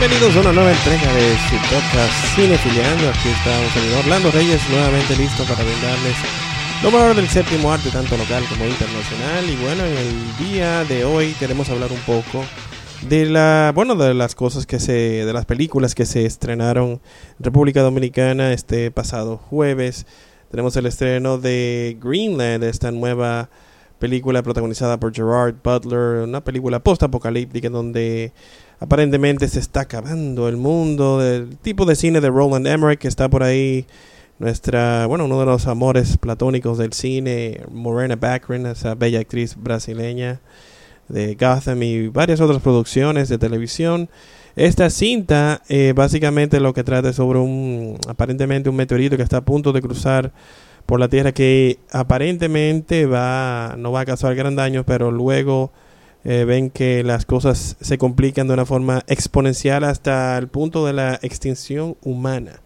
Bienvenidos 0.00 0.34
a 0.34 0.40
una 0.40 0.52
nueva 0.52 0.72
entrega 0.72 1.12
de 1.12 1.36
su 1.36 1.56
podcast 1.68 2.34
Cinefiliando. 2.34 3.10
Aquí 3.10 3.28
está 3.28 3.50
un 3.60 3.68
servidor 3.68 3.98
Orlando 3.98 4.30
Reyes, 4.30 4.62
nuevamente 4.70 5.14
listo 5.14 5.44
para 5.44 5.62
brindarles 5.62 6.16
lo 6.82 6.90
mejor 6.90 7.14
del 7.14 7.28
séptimo 7.28 7.70
arte, 7.70 7.90
tanto 7.90 8.16
local 8.16 8.42
como 8.48 8.64
internacional. 8.64 9.44
Y 9.46 9.56
bueno, 9.56 9.84
en 9.84 9.98
el 9.98 10.36
día 10.38 10.84
de 10.84 11.04
hoy 11.04 11.34
queremos 11.38 11.68
hablar 11.68 11.92
un 11.92 11.98
poco 11.98 12.42
de 13.10 13.26
la, 13.26 13.72
bueno, 13.74 13.94
de 13.94 14.14
las 14.14 14.34
cosas 14.34 14.64
que 14.64 14.80
se, 14.80 15.26
de 15.26 15.32
las 15.34 15.44
películas 15.44 15.94
que 15.94 16.06
se 16.06 16.24
estrenaron 16.24 16.92
en 16.92 17.00
República 17.44 17.82
Dominicana 17.82 18.54
este 18.54 18.90
pasado 18.90 19.36
jueves. 19.36 20.06
Tenemos 20.50 20.74
el 20.76 20.86
estreno 20.86 21.36
de 21.36 21.98
Greenland, 22.00 22.64
esta 22.64 22.90
nueva 22.90 23.50
película 23.98 24.42
protagonizada 24.42 24.98
por 24.98 25.14
Gerard 25.14 25.56
Butler, 25.62 26.24
una 26.24 26.42
película 26.42 26.82
post-apocalíptica 26.82 27.66
en 27.66 27.74
donde 27.74 28.32
aparentemente 28.80 29.46
se 29.46 29.60
está 29.60 29.82
acabando 29.82 30.48
el 30.48 30.56
mundo, 30.56 31.18
del 31.18 31.56
tipo 31.58 31.84
de 31.84 31.94
cine 31.94 32.20
de 32.20 32.28
Roland 32.28 32.66
Emmerich 32.66 32.98
que 32.98 33.08
está 33.08 33.28
por 33.28 33.42
ahí, 33.42 33.86
nuestra, 34.38 35.04
bueno, 35.06 35.26
uno 35.26 35.38
de 35.38 35.46
los 35.46 35.66
amores 35.66 36.16
platónicos 36.16 36.78
del 36.78 36.94
cine, 36.94 37.60
Morena 37.70 38.16
Baccarin, 38.16 38.64
esa 38.66 38.94
bella 38.94 39.20
actriz 39.20 39.54
brasileña 39.54 40.40
de 41.08 41.34
Gotham 41.34 41.82
y 41.82 42.08
varias 42.08 42.40
otras 42.40 42.62
producciones 42.62 43.28
de 43.28 43.36
televisión. 43.36 44.08
Esta 44.56 44.88
cinta 44.88 45.62
eh, 45.68 45.92
básicamente 45.94 46.58
lo 46.58 46.72
que 46.72 46.84
trata 46.84 47.10
es 47.10 47.16
sobre 47.16 47.38
un, 47.38 47.98
aparentemente 48.08 48.70
un 48.70 48.76
meteorito 48.76 49.18
que 49.18 49.22
está 49.22 49.38
a 49.38 49.44
punto 49.44 49.72
de 49.72 49.82
cruzar 49.82 50.32
por 50.86 50.98
la 50.98 51.08
Tierra 51.08 51.32
que 51.32 51.78
aparentemente 51.92 53.04
va, 53.04 53.74
no 53.76 53.92
va 53.92 54.00
a 54.00 54.06
causar 54.06 54.34
gran 54.34 54.56
daño, 54.56 54.84
pero 54.86 55.10
luego 55.10 55.70
eh, 56.24 56.44
ven 56.44 56.70
que 56.70 57.02
las 57.02 57.24
cosas 57.24 57.76
se 57.80 57.98
complican 57.98 58.46
de 58.46 58.54
una 58.54 58.66
forma 58.66 59.02
exponencial 59.06 59.84
hasta 59.84 60.36
el 60.36 60.48
punto 60.48 60.84
de 60.86 60.92
la 60.92 61.18
extinción 61.22 61.96
humana. 62.02 62.60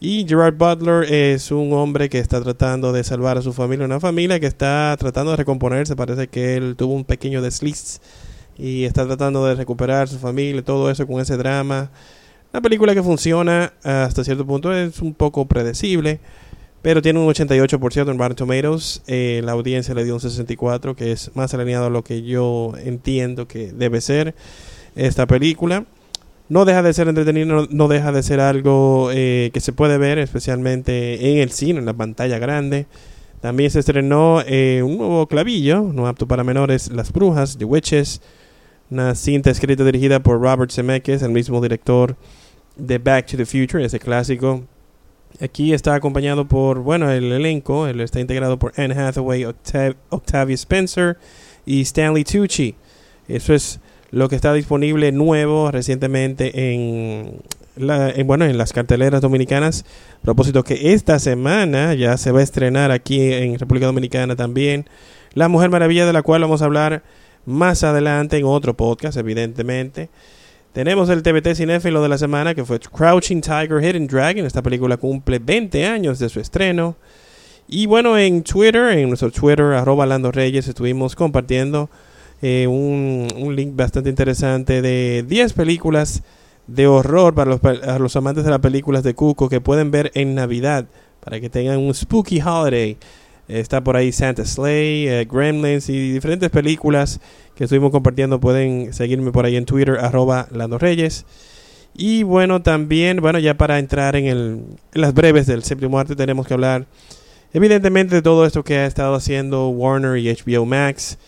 Y 0.00 0.26
Gerard 0.28 0.56
Butler 0.56 1.12
es 1.12 1.50
un 1.50 1.72
hombre 1.72 2.08
que 2.08 2.18
está 2.18 2.40
tratando 2.42 2.92
de 2.92 3.04
salvar 3.04 3.38
a 3.38 3.42
su 3.42 3.52
familia, 3.52 3.86
una 3.86 4.00
familia 4.00 4.38
que 4.38 4.46
está 4.46 4.94
tratando 4.98 5.30
de 5.30 5.38
recomponerse. 5.38 5.96
Parece 5.96 6.28
que 6.28 6.56
él 6.56 6.76
tuvo 6.76 6.94
un 6.94 7.04
pequeño 7.04 7.40
desliz 7.40 8.00
y 8.58 8.84
está 8.84 9.06
tratando 9.06 9.46
de 9.46 9.54
recuperar 9.54 10.08
su 10.08 10.18
familia, 10.18 10.62
todo 10.62 10.90
eso 10.90 11.06
con 11.06 11.20
ese 11.20 11.36
drama. 11.36 11.90
Una 12.52 12.60
película 12.60 12.94
que 12.94 13.02
funciona 13.02 13.72
hasta 13.82 14.22
cierto 14.22 14.46
punto, 14.46 14.72
es 14.72 15.00
un 15.00 15.14
poco 15.14 15.46
predecible 15.46 16.20
pero 16.84 17.00
tiene 17.00 17.18
un 17.18 17.26
88% 17.26 18.10
en 18.10 18.18
Rotten 18.18 18.36
Tomatoes. 18.36 19.00
Eh, 19.06 19.40
la 19.42 19.52
audiencia 19.52 19.94
le 19.94 20.04
dio 20.04 20.12
un 20.12 20.20
64%, 20.20 20.94
que 20.94 21.12
es 21.12 21.34
más 21.34 21.54
alineado 21.54 21.86
a 21.86 21.90
lo 21.90 22.04
que 22.04 22.22
yo 22.22 22.74
entiendo 22.76 23.48
que 23.48 23.72
debe 23.72 24.02
ser 24.02 24.34
esta 24.94 25.26
película. 25.26 25.86
No 26.50 26.66
deja 26.66 26.82
de 26.82 26.92
ser 26.92 27.08
entretenido, 27.08 27.66
no, 27.70 27.88
deja 27.88 28.12
de 28.12 28.22
ser 28.22 28.38
algo 28.38 29.08
eh, 29.14 29.50
que 29.54 29.60
se 29.60 29.72
puede 29.72 29.96
ver, 29.96 30.18
especialmente 30.18 31.32
en 31.32 31.38
el 31.38 31.52
cine, 31.52 31.78
en 31.78 31.86
la 31.86 31.94
pantalla 31.94 32.38
grande. 32.38 32.84
También 33.40 33.70
se 33.70 33.78
estrenó 33.78 34.42
eh, 34.46 34.82
un 34.84 34.98
nuevo 34.98 35.26
clavillo, 35.26 35.90
no 35.90 36.06
apto 36.06 36.28
para 36.28 36.44
menores, 36.44 36.92
Las 36.92 37.10
Brujas, 37.14 37.56
The 37.56 37.64
Witches, 37.64 38.20
una 38.90 39.14
cinta 39.14 39.50
escrita 39.50 39.84
y 39.84 39.86
dirigida 39.86 40.20
por 40.20 40.38
Robert 40.38 40.70
Zemeckis, 40.70 41.22
el 41.22 41.30
mismo 41.30 41.62
director 41.62 42.14
de 42.76 42.98
Back 42.98 43.28
to 43.28 43.38
the 43.38 43.46
Future, 43.46 43.82
ese 43.82 43.98
clásico 43.98 44.64
Aquí 45.40 45.72
está 45.72 45.94
acompañado 45.94 46.46
por, 46.46 46.80
bueno, 46.80 47.10
el 47.10 47.32
elenco. 47.32 47.88
Él 47.88 48.00
está 48.00 48.20
integrado 48.20 48.58
por 48.58 48.72
Anne 48.76 48.94
Hathaway, 48.94 49.44
Octavia 49.44 50.54
Spencer 50.54 51.18
y 51.66 51.80
Stanley 51.82 52.24
Tucci. 52.24 52.76
Eso 53.26 53.52
es 53.54 53.80
lo 54.10 54.28
que 54.28 54.36
está 54.36 54.52
disponible 54.52 55.10
nuevo 55.10 55.72
recientemente 55.72 56.72
en, 56.72 57.40
la, 57.76 58.12
bueno, 58.24 58.44
en 58.44 58.56
las 58.56 58.72
carteleras 58.72 59.20
dominicanas. 59.20 59.84
A 60.18 60.22
propósito 60.22 60.62
que 60.62 60.92
esta 60.92 61.18
semana 61.18 61.94
ya 61.94 62.16
se 62.16 62.30
va 62.30 62.38
a 62.38 62.44
estrenar 62.44 62.92
aquí 62.92 63.20
en 63.32 63.58
República 63.58 63.86
Dominicana 63.86 64.36
también 64.36 64.86
La 65.34 65.48
Mujer 65.48 65.70
Maravilla, 65.70 66.06
de 66.06 66.12
la 66.12 66.22
cual 66.22 66.42
vamos 66.42 66.62
a 66.62 66.66
hablar 66.66 67.02
más 67.44 67.82
adelante 67.82 68.38
en 68.38 68.44
otro 68.44 68.74
podcast, 68.74 69.16
evidentemente. 69.18 70.10
Tenemos 70.74 71.08
el 71.08 71.22
TBT 71.22 71.54
cinéfilo 71.54 72.02
de 72.02 72.08
la 72.08 72.18
semana 72.18 72.52
que 72.52 72.64
fue 72.64 72.80
Crouching 72.80 73.40
Tiger, 73.40 73.80
Hidden 73.80 74.08
Dragon. 74.08 74.44
Esta 74.44 74.60
película 74.60 74.96
cumple 74.96 75.38
20 75.38 75.86
años 75.86 76.18
de 76.18 76.28
su 76.28 76.40
estreno. 76.40 76.96
Y 77.68 77.86
bueno, 77.86 78.18
en 78.18 78.42
Twitter, 78.42 78.98
en 78.98 79.06
nuestro 79.06 79.30
Twitter, 79.30 79.66
arroba 79.66 80.04
Lando 80.04 80.32
Reyes, 80.32 80.66
estuvimos 80.66 81.14
compartiendo 81.14 81.88
eh, 82.42 82.66
un, 82.66 83.54
link 83.54 83.76
bastante 83.76 84.10
interesante 84.10 84.82
de 84.82 85.24
10 85.28 85.52
películas 85.52 86.24
de 86.66 86.88
horror 86.88 87.36
para 87.36 87.52
los, 87.52 87.60
los 88.00 88.16
amantes 88.16 88.42
de 88.42 88.50
las 88.50 88.58
películas 88.58 89.04
de 89.04 89.14
Cuco 89.14 89.48
que 89.48 89.60
pueden 89.60 89.92
ver 89.92 90.10
en 90.14 90.34
Navidad 90.34 90.86
para 91.20 91.40
que 91.40 91.48
tengan 91.48 91.78
un 91.78 91.94
spooky 91.94 92.40
holiday. 92.40 92.96
Está 93.48 93.84
por 93.84 93.96
ahí 93.96 94.10
Santa 94.10 94.44
Slay, 94.44 95.06
eh, 95.06 95.28
Gremlins 95.30 95.88
y 95.90 96.12
diferentes 96.12 96.48
películas 96.50 97.20
que 97.54 97.64
estuvimos 97.64 97.90
compartiendo. 97.90 98.40
Pueden 98.40 98.92
seguirme 98.94 99.32
por 99.32 99.44
ahí 99.44 99.56
en 99.56 99.66
Twitter, 99.66 99.98
arroba 100.00 100.48
Lando 100.50 100.78
Reyes. 100.78 101.26
Y 101.94 102.22
bueno, 102.22 102.62
también, 102.62 103.18
bueno, 103.18 103.38
ya 103.38 103.54
para 103.54 103.78
entrar 103.78 104.16
en, 104.16 104.26
el, 104.26 104.64
en 104.94 105.00
las 105.00 105.14
breves 105.14 105.46
del 105.46 105.62
séptimo 105.62 105.98
arte, 105.98 106.16
tenemos 106.16 106.46
que 106.46 106.54
hablar 106.54 106.86
evidentemente 107.52 108.16
de 108.16 108.22
todo 108.22 108.46
esto 108.46 108.64
que 108.64 108.78
ha 108.78 108.86
estado 108.86 109.14
haciendo 109.14 109.68
Warner 109.68 110.18
y 110.18 110.28
HBO 110.28 110.66
Max, 110.66 111.18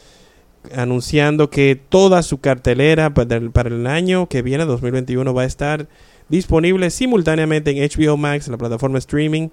anunciando 0.74 1.50
que 1.50 1.80
toda 1.88 2.22
su 2.22 2.38
cartelera 2.38 3.14
para 3.14 3.36
el, 3.36 3.52
para 3.52 3.68
el 3.68 3.86
año 3.86 4.28
que 4.28 4.42
viene, 4.42 4.64
2021, 4.64 5.32
va 5.32 5.42
a 5.42 5.46
estar 5.46 5.86
disponible 6.28 6.90
simultáneamente 6.90 7.70
en 7.70 7.88
HBO 7.88 8.16
Max, 8.16 8.48
la 8.48 8.56
plataforma 8.56 8.98
streaming 8.98 9.50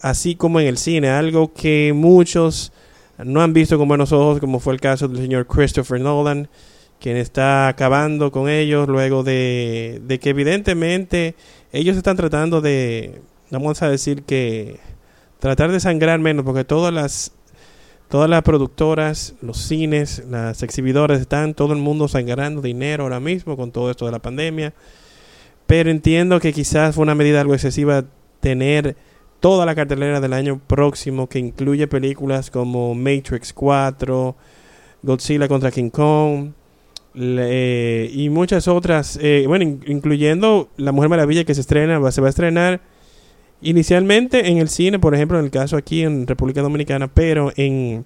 así 0.00 0.34
como 0.34 0.60
en 0.60 0.66
el 0.66 0.78
cine, 0.78 1.08
algo 1.08 1.52
que 1.52 1.92
muchos 1.94 2.72
no 3.18 3.42
han 3.42 3.52
visto 3.52 3.78
con 3.78 3.88
buenos 3.88 4.12
ojos, 4.12 4.40
como 4.40 4.60
fue 4.60 4.74
el 4.74 4.80
caso 4.80 5.08
del 5.08 5.22
señor 5.22 5.46
Christopher 5.46 6.00
Nolan, 6.00 6.48
quien 7.00 7.16
está 7.16 7.68
acabando 7.68 8.30
con 8.30 8.48
ellos 8.48 8.88
luego 8.88 9.22
de, 9.22 10.00
de 10.04 10.18
que 10.18 10.30
evidentemente 10.30 11.34
ellos 11.72 11.96
están 11.96 12.16
tratando 12.16 12.60
de, 12.60 13.20
vamos 13.50 13.82
a 13.82 13.90
decir 13.90 14.22
que, 14.22 14.78
tratar 15.38 15.70
de 15.70 15.80
sangrar 15.80 16.18
menos, 16.18 16.44
porque 16.44 16.64
todas 16.64 16.92
las 16.92 17.32
todas 18.08 18.30
las 18.30 18.42
productoras, 18.42 19.34
los 19.42 19.58
cines, 19.58 20.22
las 20.30 20.62
exhibidoras 20.62 21.20
están 21.20 21.54
todo 21.54 21.72
el 21.72 21.80
mundo 21.80 22.06
sangrando 22.08 22.62
dinero 22.62 23.04
ahora 23.04 23.20
mismo 23.20 23.56
con 23.56 23.72
todo 23.72 23.90
esto 23.90 24.06
de 24.06 24.12
la 24.12 24.20
pandemia. 24.20 24.74
Pero 25.66 25.90
entiendo 25.90 26.38
que 26.38 26.52
quizás 26.52 26.94
fue 26.94 27.02
una 27.02 27.16
medida 27.16 27.40
algo 27.40 27.54
excesiva 27.54 28.04
tener 28.40 28.96
toda 29.46 29.64
la 29.64 29.76
cartelera 29.76 30.20
del 30.20 30.32
año 30.32 30.58
próximo 30.66 31.28
que 31.28 31.38
incluye 31.38 31.86
películas 31.86 32.50
como 32.50 32.96
Matrix 32.96 33.52
4, 33.52 34.34
Godzilla 35.04 35.46
contra 35.46 35.70
King 35.70 35.90
Kong 35.90 36.50
y 37.14 38.28
muchas 38.28 38.66
otras, 38.66 39.16
eh, 39.22 39.44
bueno, 39.46 39.78
incluyendo 39.86 40.68
La 40.76 40.90
Mujer 40.90 41.10
Maravilla 41.10 41.44
que 41.44 41.54
se 41.54 41.60
estrena, 41.60 42.10
se 42.10 42.20
va 42.20 42.26
a 42.26 42.30
estrenar 42.30 42.80
inicialmente 43.62 44.48
en 44.48 44.58
el 44.58 44.68
cine, 44.68 44.98
por 44.98 45.14
ejemplo, 45.14 45.38
en 45.38 45.44
el 45.44 45.52
caso 45.52 45.76
aquí 45.76 46.02
en 46.02 46.26
República 46.26 46.60
Dominicana, 46.60 47.06
pero 47.06 47.52
en 47.54 48.04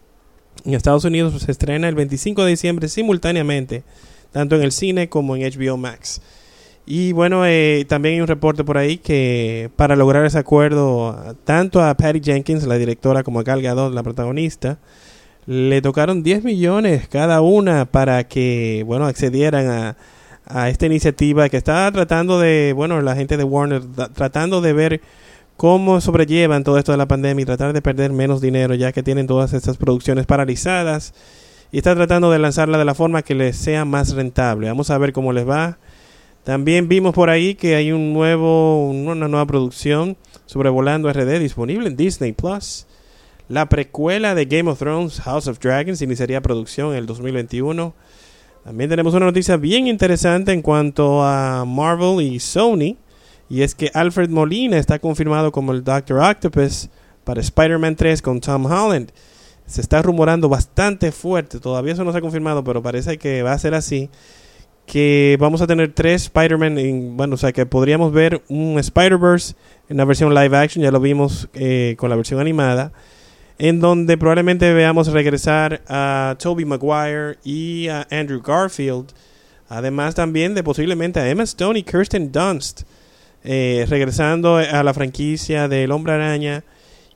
Estados 0.67 1.07
Unidos 1.07 1.41
se 1.41 1.51
estrena 1.51 1.89
el 1.89 1.95
25 1.95 2.45
de 2.45 2.51
diciembre 2.51 2.87
simultáneamente, 2.91 3.83
tanto 4.31 4.57
en 4.57 4.63
el 4.63 4.73
cine 4.73 5.09
como 5.09 5.37
en 5.37 5.51
HBO 5.51 5.79
Max. 5.79 6.21
Y 6.93 7.13
bueno, 7.13 7.47
eh, 7.47 7.87
también 7.89 8.17
hay 8.17 8.21
un 8.21 8.27
reporte 8.27 8.65
por 8.65 8.77
ahí 8.77 8.99
que 8.99 9.71
para 9.77 9.95
lograr 9.95 10.27
ese 10.27 10.39
acuerdo, 10.39 11.37
tanto 11.45 11.81
a 11.81 11.95
Patty 11.95 12.21
Jenkins, 12.21 12.67
la 12.67 12.79
directora, 12.79 13.23
como 13.23 13.39
a 13.39 13.45
Gal 13.45 13.63
Gadot, 13.63 13.95
la 13.95 14.03
protagonista, 14.03 14.77
le 15.47 15.83
tocaron 15.83 16.25
10 16.25 16.43
millones 16.43 17.07
cada 17.07 17.43
una 17.43 17.85
para 17.85 18.25
que, 18.25 18.83
bueno, 18.89 19.07
accedieran 19.07 19.69
a, 19.69 19.97
a 20.47 20.69
esta 20.69 20.87
iniciativa 20.87 21.49
que 21.49 21.59
está 21.59 21.89
tratando 21.93 22.41
de, 22.41 22.73
bueno, 22.75 23.01
la 23.03 23.15
gente 23.15 23.37
de 23.37 23.45
Warner, 23.45 23.83
tratando 24.13 24.61
de 24.61 24.73
ver 24.73 25.01
cómo 25.57 26.01
sobrellevan 26.01 26.65
todo 26.65 26.77
esto 26.77 26.91
de 26.91 26.99
la 26.99 27.07
pandemia 27.07 27.45
y 27.45 27.47
tratar 27.47 27.73
de 27.73 27.83
perder 27.83 28.13
menos 28.13 28.41
dinero, 28.41 28.75
ya 28.75 28.91
que 28.91 29.05
tienen 29.05 29.29
todas 29.29 29.53
estas 29.53 29.77
producciones 29.77 30.27
paralizadas 30.27 31.15
y 31.71 31.79
está 31.79 31.95
tratando 31.95 32.33
de 32.33 32.41
lanzarla 32.41 32.79
de 32.79 32.85
la 32.85 32.97
forma 32.97 33.23
que 33.23 33.37
les 33.37 33.57
sea 33.57 33.85
más 33.85 34.13
rentable. 34.13 34.67
Vamos 34.67 34.91
a 34.91 34.99
ver 34.99 35.13
cómo 35.13 35.33
les 35.33 35.49
va. 35.49 35.79
También 36.45 36.89
vimos 36.89 37.15
por 37.15 37.29
ahí 37.29 37.55
que 37.55 37.75
hay 37.75 37.93
un 37.93 38.13
nuevo, 38.13 38.91
una 38.91 39.29
nueva 39.29 39.47
producción 39.47 40.17
sobrevolando 40.47 41.13
RD 41.13 41.39
disponible 41.39 41.89
en 41.89 41.97
Disney 41.97 42.33
Plus. 42.33 42.87
La 43.49 43.69
precuela 43.69 44.35
de 44.35 44.47
Game 44.47 44.71
of 44.71 44.79
Thrones, 44.79 45.21
House 45.21 45.49
of 45.49 45.59
Dragons, 45.59 46.01
iniciaría 46.03 46.41
producción 46.41 46.93
en 46.93 46.99
el 46.99 47.07
2021. 47.07 47.95
También 48.65 48.89
tenemos 48.89 49.15
una 49.15 49.27
noticia 49.27 49.57
bien 49.57 49.87
interesante 49.87 50.53
en 50.53 50.63
cuanto 50.63 51.23
a 51.23 51.65
Marvel 51.67 52.25
y 52.25 52.41
Sony. 52.41 52.97
Y 53.49 53.63
es 53.63 53.75
que 53.75 53.91
Alfred 53.93 54.31
Molina 54.31 54.79
está 54.79 54.99
confirmado 54.99 55.51
como 55.51 55.73
el 55.73 55.83
Doctor 55.83 56.21
Octopus 56.21 56.89
para 57.25 57.41
Spider-Man 57.41 57.97
3 57.97 58.23
con 58.23 58.41
Tom 58.41 58.67
Holland. 58.67 59.11
Se 59.67 59.81
está 59.81 60.03
rumorando 60.03 60.49
bastante 60.49 61.13
fuerte, 61.13 61.61
todavía 61.61 61.93
eso 61.93 62.05
no 62.05 62.13
se 62.13 62.19
ha 62.19 62.21
confirmado, 62.21 62.65
pero 62.65 62.83
parece 62.83 63.19
que 63.19 63.43
va 63.43 63.53
a 63.53 63.59
ser 63.59 63.75
así 63.75 64.11
que 64.91 65.37
vamos 65.39 65.63
a 65.63 65.69
tener 65.69 65.93
tres 65.93 66.23
Spider-Man, 66.23 67.17
bueno, 67.17 67.35
o 67.35 67.37
sea 67.37 67.53
que 67.53 67.65
podríamos 67.65 68.13
ver 68.13 68.43
un 68.49 68.77
Spider-Verse 68.77 69.55
en 69.89 69.99
la 69.99 70.05
versión 70.05 70.35
live 70.35 70.57
action, 70.57 70.83
ya 70.83 70.91
lo 70.91 70.99
vimos 70.99 71.49
eh, 71.55 71.95
con 71.97 72.11
la 72.11 72.17
versión 72.17 72.41
animada, 72.41 72.91
en 73.61 73.79
donde 73.79 74.19
probablemente 74.19 74.75
veamos 74.75 75.07
regresar 75.13 75.81
a 75.87 76.35
Tobey 76.41 76.65
Maguire 76.65 77.39
y 77.45 77.87
a 77.87 78.05
Andrew 78.11 78.43
Garfield, 78.43 79.13
además 79.69 80.17
también 80.17 80.57
de 80.57 80.65
posiblemente 80.65 81.21
a 81.21 81.31
Emma 81.31 81.45
Stone 81.45 81.79
y 81.79 81.85
Kirsten 81.85 82.33
Dunst, 82.33 82.83
eh, 83.45 83.87
regresando 83.89 84.57
a 84.57 84.83
la 84.83 84.93
franquicia 84.93 85.69
del 85.69 85.93
Hombre 85.93 86.15
Araña, 86.15 86.65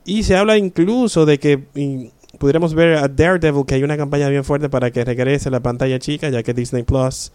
y 0.05 0.23
se 0.23 0.37
habla 0.37 0.57
incluso 0.59 1.27
de 1.27 1.41
que 1.41 1.59
pudiéramos 2.39 2.73
ver 2.73 2.99
a 2.99 3.09
Daredevil, 3.09 3.67
que 3.67 3.75
hay 3.75 3.83
una 3.83 3.97
campaña 3.97 4.29
bien 4.29 4.45
fuerte 4.45 4.69
para 4.69 4.93
que 4.93 5.05
regrese 5.05 5.49
a 5.49 5.51
la 5.51 5.61
pantalla 5.61 5.99
chica, 5.99 6.29
ya 6.29 6.45
que 6.45 6.55
Disney 6.55 6.85
Plus 6.85 7.33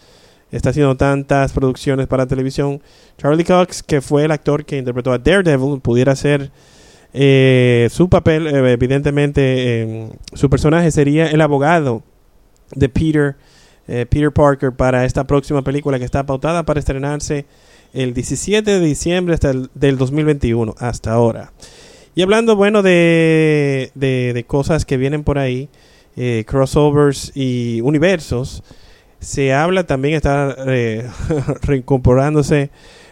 está 0.52 0.70
haciendo 0.70 0.96
tantas 0.98 1.54
producciones 1.54 2.08
para 2.08 2.28
televisión. 2.28 2.82
Charlie 3.18 3.44
Cox, 3.44 3.84
que 3.84 4.02
fue 4.02 4.26
el 4.26 4.32
actor 4.32 4.66
que 4.66 4.78
interpretó 4.78 5.12
a 5.12 5.18
Daredevil, 5.18 5.80
pudiera 5.82 6.16
ser 6.16 6.52
eh, 7.14 7.88
su 7.92 8.10
papel, 8.10 8.48
eh, 8.48 8.72
evidentemente, 8.72 10.10
su 10.34 10.50
personaje 10.50 10.92
sería 10.92 11.28
el 11.28 11.42
abogado 11.42 12.04
de 12.76 12.88
Peter, 12.90 13.36
eh, 13.88 14.06
Peter 14.08 14.32
Parker 14.32 14.72
para 14.74 15.06
esta 15.06 15.26
próxima 15.26 15.64
película 15.64 15.98
que 15.98 16.06
está 16.06 16.26
pautada 16.26 16.64
para 16.64 16.80
estrenarse 16.80 17.46
el 17.94 18.14
17 18.14 18.70
de 18.70 18.80
diciembre 18.80 19.34
hasta 19.34 19.50
el, 19.50 19.70
del 19.74 19.98
2021, 19.98 20.76
hasta 20.78 21.12
ahora. 21.12 21.52
Y 22.14 22.22
hablando, 22.22 22.56
bueno, 22.56 22.84
de, 22.84 23.92
de, 23.96 24.46
cosas 24.46 24.86
que 24.86 24.98
vienen 24.98 25.24
por 25.24 25.38
ahí, 25.38 25.70
crossovers 26.46 27.32
y 27.34 27.80
universos, 27.82 28.62
se 29.20 29.54
habla 29.54 29.86
también, 29.86 30.16
está 30.16 30.56
eh, 30.68 31.08
reincorporándose 31.62 32.72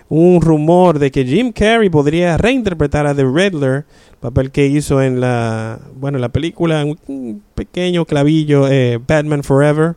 un 0.10 0.42
rumor 0.42 1.00
de 1.00 1.12
que 1.12 1.26
Jim 1.26 1.52
Carrey 1.52 1.90
podría 1.90 2.38
reinterpretar 2.38 3.06
a 3.08 3.14
The 3.14 3.26
Riddler, 3.26 3.86
papel 4.22 4.52
que 4.52 4.68
hizo 4.68 5.02
en 5.02 5.20
la, 5.20 5.80
bueno, 5.96 6.18
la 6.18 6.30
película, 6.30 6.86
un 6.86 7.44
pequeño 7.56 8.06
clavillo, 8.06 8.68
eh, 8.70 9.00
Batman 9.06 9.44
Forever. 9.44 9.96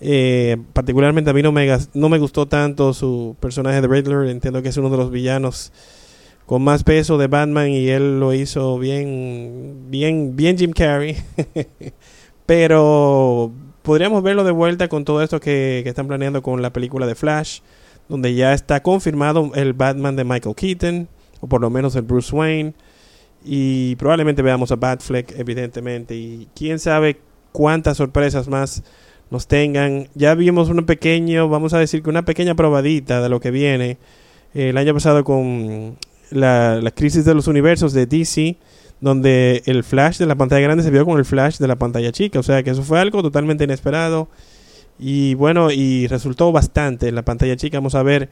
Eh, 0.00 0.56
particularmente 0.72 1.30
a 1.30 1.32
mí 1.32 1.42
no 1.42 1.50
me, 1.50 1.68
no 1.94 2.08
me 2.08 2.18
gustó 2.18 2.46
tanto 2.46 2.94
su 2.94 3.36
personaje 3.40 3.80
de 3.80 3.88
Riddler, 3.88 4.28
entiendo 4.28 4.62
que 4.62 4.68
es 4.68 4.76
uno 4.76 4.90
de 4.90 4.96
los 4.96 5.10
villanos 5.10 5.72
con 6.46 6.62
más 6.62 6.82
peso 6.82 7.18
de 7.18 7.26
Batman 7.26 7.68
y 7.68 7.88
él 7.88 8.20
lo 8.20 8.32
hizo 8.32 8.78
bien, 8.78 9.86
bien, 9.88 10.34
bien 10.34 10.56
Jim 10.56 10.72
Carrey. 10.72 11.16
Pero 12.46 13.52
podríamos 13.88 14.22
verlo 14.22 14.44
de 14.44 14.50
vuelta 14.50 14.88
con 14.88 15.06
todo 15.06 15.22
esto 15.22 15.40
que, 15.40 15.82
están 15.86 16.08
planeando 16.08 16.42
con 16.42 16.60
la 16.60 16.74
película 16.74 17.06
de 17.06 17.14
Flash, 17.14 17.60
donde 18.06 18.34
ya 18.34 18.52
está 18.52 18.82
confirmado 18.82 19.50
el 19.54 19.72
Batman 19.72 20.14
de 20.14 20.24
Michael 20.24 20.54
Keaton, 20.54 21.08
o 21.40 21.46
por 21.46 21.62
lo 21.62 21.70
menos 21.70 21.96
el 21.96 22.02
Bruce 22.02 22.36
Wayne, 22.36 22.74
y 23.42 23.96
probablemente 23.96 24.42
veamos 24.42 24.72
a 24.72 24.76
Batfleck, 24.76 25.32
evidentemente, 25.38 26.14
y 26.14 26.48
quién 26.54 26.78
sabe 26.78 27.18
cuántas 27.50 27.96
sorpresas 27.96 28.46
más 28.46 28.82
nos 29.30 29.46
tengan. 29.46 30.08
Ya 30.14 30.34
vimos 30.34 30.68
un 30.68 30.84
pequeño, 30.84 31.48
vamos 31.48 31.72
a 31.72 31.78
decir 31.78 32.02
que 32.02 32.10
una 32.10 32.26
pequeña 32.26 32.54
probadita 32.54 33.22
de 33.22 33.30
lo 33.30 33.40
que 33.40 33.50
viene 33.50 33.96
el 34.52 34.76
año 34.76 34.92
pasado 34.92 35.24
con 35.24 35.96
la, 36.30 36.78
la 36.82 36.90
crisis 36.90 37.24
de 37.24 37.32
los 37.32 37.46
universos 37.46 37.94
de 37.94 38.04
DC 38.04 38.58
donde 39.00 39.62
el 39.66 39.84
flash 39.84 40.18
de 40.18 40.26
la 40.26 40.34
pantalla 40.34 40.62
grande 40.62 40.82
se 40.82 40.90
vio 40.90 41.04
con 41.04 41.18
el 41.18 41.24
flash 41.24 41.58
de 41.58 41.68
la 41.68 41.76
pantalla 41.76 42.12
chica. 42.12 42.38
O 42.38 42.42
sea 42.42 42.62
que 42.62 42.70
eso 42.70 42.82
fue 42.82 43.00
algo 43.00 43.22
totalmente 43.22 43.64
inesperado. 43.64 44.28
Y 44.98 45.34
bueno, 45.34 45.70
y 45.70 46.06
resultó 46.08 46.50
bastante 46.50 47.08
en 47.08 47.14
la 47.14 47.22
pantalla 47.22 47.56
chica. 47.56 47.78
Vamos 47.78 47.94
a 47.94 48.02
ver 48.02 48.28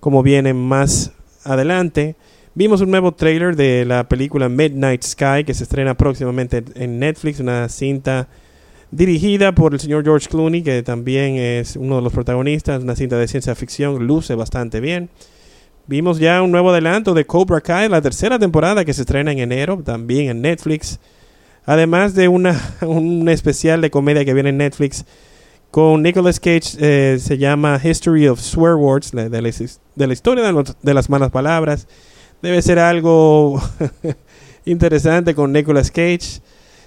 cómo 0.00 0.22
viene 0.22 0.52
más 0.52 1.12
adelante. 1.44 2.16
Vimos 2.54 2.80
un 2.80 2.90
nuevo 2.90 3.12
trailer 3.12 3.56
de 3.56 3.84
la 3.84 4.08
película 4.08 4.48
Midnight 4.48 5.02
Sky 5.04 5.44
que 5.46 5.54
se 5.54 5.62
estrena 5.62 5.96
próximamente 5.96 6.64
en 6.74 6.98
Netflix, 6.98 7.40
una 7.40 7.68
cinta 7.68 8.28
dirigida 8.90 9.52
por 9.52 9.72
el 9.72 9.80
señor 9.80 10.02
George 10.02 10.28
Clooney, 10.28 10.62
que 10.62 10.82
también 10.82 11.36
es 11.36 11.76
uno 11.76 11.96
de 11.96 12.02
los 12.02 12.12
protagonistas, 12.12 12.82
una 12.82 12.96
cinta 12.96 13.16
de 13.16 13.28
ciencia 13.28 13.54
ficción, 13.54 14.06
luce 14.06 14.34
bastante 14.34 14.80
bien. 14.80 15.10
Vimos 15.90 16.20
ya 16.20 16.40
un 16.40 16.52
nuevo 16.52 16.70
adelanto 16.70 17.14
de 17.14 17.26
Cobra 17.26 17.60
Kai, 17.60 17.88
la 17.88 18.00
tercera 18.00 18.38
temporada 18.38 18.84
que 18.84 18.94
se 18.94 19.00
estrena 19.00 19.32
en 19.32 19.40
enero, 19.40 19.82
también 19.84 20.30
en 20.30 20.40
Netflix. 20.40 21.00
Además 21.66 22.14
de 22.14 22.28
una, 22.28 22.56
un 22.82 23.28
especial 23.28 23.80
de 23.80 23.90
comedia 23.90 24.24
que 24.24 24.32
viene 24.32 24.50
en 24.50 24.58
Netflix 24.58 25.04
con 25.72 26.00
Nicolas 26.04 26.38
Cage, 26.38 26.76
eh, 26.78 27.18
se 27.18 27.38
llama 27.38 27.80
History 27.82 28.28
of 28.28 28.38
Swear 28.38 28.76
Words, 28.76 29.10
de, 29.10 29.42
la, 29.42 29.48
historia 30.12 30.44
de, 30.80 30.94
las 30.94 31.10
malas 31.10 31.32
palabras. 31.32 31.88
Debe 32.40 32.62
ser 32.62 32.78
algo 32.78 33.60
interesante 34.66 35.34
con 35.34 35.52
Nicolas 35.52 35.90
Cage. 35.90 36.40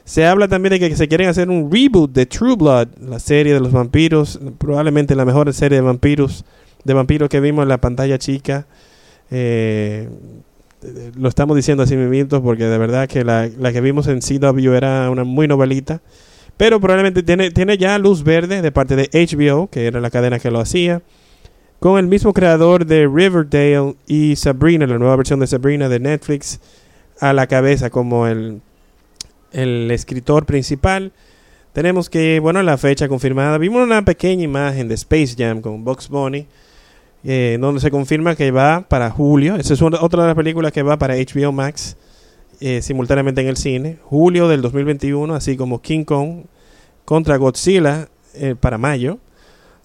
Se 0.06 0.26
habla 0.26 0.48
también 0.48 0.80
de 0.80 0.80
que 0.80 0.96
se 0.96 1.10
quieren 1.10 1.28
hacer 1.28 1.50
un 1.50 1.70
reboot 1.70 2.14
de 2.14 2.26
True 2.26 2.56
Blood, 2.56 2.88
la 3.02 3.20
serie 3.20 3.54
de 3.54 3.60
los 3.60 3.74
vampiros, 3.74 4.40
probablemente 4.58 5.14
la 5.14 5.26
mejor 5.26 5.54
serie 5.54 5.80
de 5.80 5.82
vampiros, 5.82 6.46
de 6.86 6.94
vampiros 6.94 7.28
que 7.28 7.42
vimos 7.42 7.64
en 7.64 7.70
la 7.70 7.82
pantalla 7.82 8.18
chica. 8.18 8.66
Eh, 9.36 10.10
lo 11.16 11.28
estamos 11.28 11.56
diciendo 11.56 11.82
así 11.82 11.96
mismo 11.96 12.44
porque 12.44 12.66
de 12.66 12.78
verdad 12.78 13.08
que 13.08 13.24
la, 13.24 13.50
que 13.50 13.82
vimos 13.82 14.08
en 14.08 14.20
CW 14.20 14.74
era 14.74 15.10
una 15.10 15.24
muy 15.24 15.48
novelita. 15.48 16.02
Pero 16.56 16.80
probablemente 16.80 17.24
tiene, 17.24 17.50
tiene 17.50 17.80
ya 17.80 17.98
luz 17.98 18.24
verde 18.24 18.62
de 18.62 18.72
parte 18.72 18.96
de 18.96 19.10
HBO, 19.12 19.72
que 19.72 19.88
era 19.88 20.00
la 20.00 20.12
cadena 20.12 20.38
que 20.38 20.52
lo 20.52 20.60
hacía. 20.60 21.02
Con 21.80 21.98
el 21.98 22.06
mismo 22.06 22.32
creador 22.32 22.86
de 22.86 23.08
Riverdale 23.08 23.96
y 24.06 24.36
Sabrina, 24.36 24.86
la 24.86 25.00
nueva 25.00 25.16
versión 25.16 25.40
de 25.40 25.48
Sabrina 25.48 25.90
de 25.90 26.00
Netflix, 26.00 26.60
a 27.20 27.34
la 27.34 27.48
cabeza 27.48 27.90
como 27.90 28.28
el, 28.28 28.62
el 29.52 29.90
escritor 29.90 30.46
principal. 30.46 31.12
Tenemos 31.74 32.08
que, 32.08 32.40
bueno, 32.40 32.62
la 32.62 32.78
fecha 32.78 33.08
confirmada. 33.08 33.58
Vimos 33.58 33.82
una 33.82 34.06
pequeña 34.06 34.44
imagen 34.44 34.88
de 34.88 34.94
Space 34.94 35.34
Jam 35.36 35.60
con 35.60 35.84
Box 35.84 36.08
Bunny 36.08 36.46
eh, 37.26 37.58
donde 37.60 37.80
se 37.80 37.90
confirma 37.90 38.36
que 38.36 38.52
va 38.52 38.82
para 38.88 39.10
julio. 39.10 39.56
Esa 39.56 39.74
es 39.74 39.82
otra 39.82 40.24
de 40.24 40.28
las 40.28 40.36
películas 40.36 40.72
que 40.72 40.84
va 40.84 40.98
para 40.98 41.16
HBO 41.16 41.52
Max 41.52 41.96
eh, 42.60 42.82
simultáneamente 42.82 43.42
en 43.42 43.48
el 43.48 43.58
cine. 43.58 43.98
Julio 44.04 44.48
del 44.50 44.62
2021, 44.62 45.34
así 45.34 45.56
como 45.56 45.82
King 45.82 46.04
Kong 46.04 46.44
contra 47.06 47.38
Godzilla 47.38 48.10
eh, 48.34 48.56
para 48.60 48.78
mayo. 48.78 49.20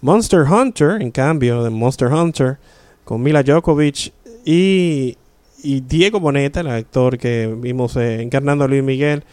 Monster 0.00 0.40
Hunter, 0.40 1.00
en 1.00 1.10
cambio, 1.10 1.62
de 1.62 1.70
Monster 1.70 2.08
Hunter, 2.08 2.58
con 3.04 3.22
Mila 3.22 3.42
Djokovic 3.42 4.12
y, 4.44 5.16
y 5.62 5.80
Diego 5.80 6.20
Boneta, 6.20 6.60
el 6.60 6.68
actor 6.68 7.18
que 7.18 7.52
vimos 7.56 7.96
encarnando 7.96 8.64
a 8.64 8.68
Luis 8.68 8.82
Miguel, 8.82 9.24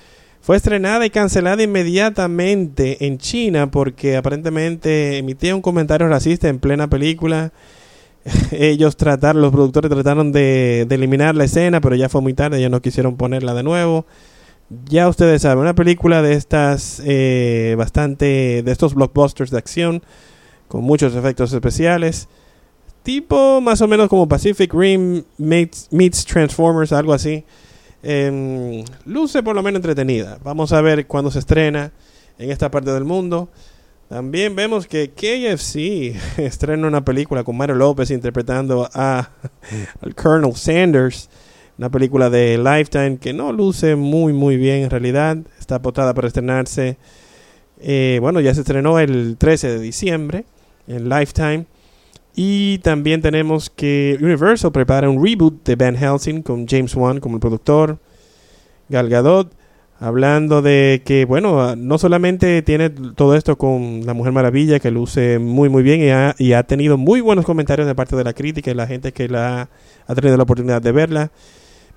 fue 0.41 0.57
estrenada 0.57 1.05
y 1.07 1.09
cancelada 1.09 1.63
inmediatamente 1.63 3.07
en 3.07 3.17
China 3.17 3.71
porque 3.71 4.15
aparentemente 4.15 5.17
emitía 5.17 5.55
un 5.55 5.61
comentario 5.63 6.07
racista 6.07 6.47
en 6.49 6.59
plena 6.59 6.87
película 6.87 7.51
ellos 8.51 8.97
trataron, 8.97 9.41
los 9.41 9.51
productores 9.51 9.91
trataron 9.91 10.31
de, 10.31 10.87
eliminar 10.89 11.35
la 11.35 11.43
escena, 11.43 11.81
pero 11.81 11.95
ya 11.95 12.09
fue 12.09 12.21
muy 12.21 12.33
tarde, 12.33 12.59
ya 12.59 12.69
no 12.69 12.81
quisieron 12.81 13.17
ponerla 13.17 13.53
de 13.53 13.63
nuevo. 13.63 14.05
Ya 14.85 15.07
ustedes 15.07 15.43
saben, 15.43 15.59
una 15.59 15.75
película 15.75 16.23
de 16.23 16.33
estas, 16.33 17.01
eh, 17.05 17.75
bastante, 17.77 18.63
de 18.63 18.71
estos 18.71 18.95
blockbusters 18.95 19.51
de 19.51 19.59
acción, 19.59 20.03
con 20.67 20.83
muchos 20.83 21.15
efectos 21.15 21.53
especiales, 21.53 22.27
tipo 23.03 23.61
más 23.61 23.81
o 23.81 23.87
menos 23.87 24.09
como 24.09 24.27
Pacific 24.27 24.73
Rim 24.73 25.23
meets, 25.37 26.25
Transformers, 26.25 26.91
algo 26.91 27.13
así. 27.13 27.45
Em, 28.01 28.83
luce 29.05 29.43
por 29.43 29.55
lo 29.55 29.61
menos 29.61 29.77
entretenida. 29.77 30.39
Vamos 30.43 30.73
a 30.73 30.81
ver 30.81 31.05
cuándo 31.05 31.29
se 31.29 31.39
estrena 31.39 31.91
en 32.39 32.51
esta 32.51 32.71
parte 32.71 32.91
del 32.91 33.03
mundo. 33.03 33.49
También 34.09 34.55
vemos 34.55 34.85
que 34.85 35.09
KFC 35.09 36.15
estrena 36.37 36.87
una 36.87 37.03
película 37.03 37.43
con 37.43 37.57
Mario 37.57 37.75
López 37.75 38.11
interpretando 38.11 38.87
a, 38.93 39.29
al 40.01 40.15
Colonel 40.15 40.55
Sanders. 40.55 41.29
Una 41.77 41.89
película 41.89 42.29
de 42.29 42.57
Lifetime 42.57 43.17
que 43.17 43.33
no 43.33 43.51
luce 43.51 43.95
muy 43.95 44.31
muy 44.31 44.57
bien 44.57 44.83
en 44.83 44.89
realidad. 44.89 45.37
Está 45.59 45.75
apotada 45.75 46.13
para 46.13 46.27
estrenarse. 46.27 46.97
Eh, 47.81 48.19
bueno, 48.21 48.39
ya 48.39 48.53
se 48.53 48.61
estrenó 48.61 48.99
el 48.99 49.35
13 49.37 49.69
de 49.69 49.79
diciembre 49.79 50.45
en 50.87 51.09
Lifetime. 51.09 51.65
Y 52.35 52.77
también 52.79 53.21
tenemos 53.21 53.69
que 53.69 54.17
Universal 54.21 54.71
prepara 54.71 55.09
un 55.09 55.25
reboot 55.25 55.63
de 55.65 55.75
Van 55.75 55.95
Helsing 55.95 56.41
con 56.41 56.67
James 56.67 56.95
Wan 56.95 57.19
como 57.19 57.35
el 57.37 57.41
productor. 57.41 57.97
Gal 58.87 59.09
Gadot 59.09 59.51
Hablando 60.05 60.61
de 60.61 61.01
que, 61.03 61.25
bueno, 61.25 61.75
no 61.75 61.97
solamente 61.97 62.61
tiene 62.61 62.91
todo 62.91 63.35
esto 63.35 63.57
con 63.57 64.05
La 64.05 64.13
Mujer 64.13 64.33
Maravilla, 64.33 64.79
que 64.79 64.91
luce 64.91 65.39
muy, 65.39 65.67
muy 65.67 65.81
bien 65.81 65.99
y 65.99 66.09
ha, 66.11 66.35
y 66.37 66.53
ha 66.53 66.61
tenido 66.61 66.95
muy 66.95 67.21
buenos 67.21 67.43
comentarios 67.43 67.87
de 67.87 67.95
parte 67.95 68.15
de 68.15 68.23
la 68.23 68.33
crítica 68.33 68.69
y 68.69 68.75
la 68.75 68.85
gente 68.85 69.13
que 69.13 69.27
la 69.27 69.67
ha 70.05 70.13
tenido 70.13 70.37
la 70.37 70.43
oportunidad 70.43 70.79
de 70.79 70.91
verla. 70.91 71.31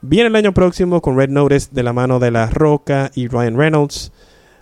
Viene 0.00 0.28
el 0.28 0.36
año 0.36 0.54
próximo 0.54 1.02
con 1.02 1.18
Red 1.18 1.28
Notice 1.28 1.68
de 1.70 1.82
la 1.82 1.92
mano 1.92 2.18
de 2.18 2.30
La 2.30 2.48
Roca 2.48 3.10
y 3.14 3.28
Ryan 3.28 3.58
Reynolds. 3.58 4.10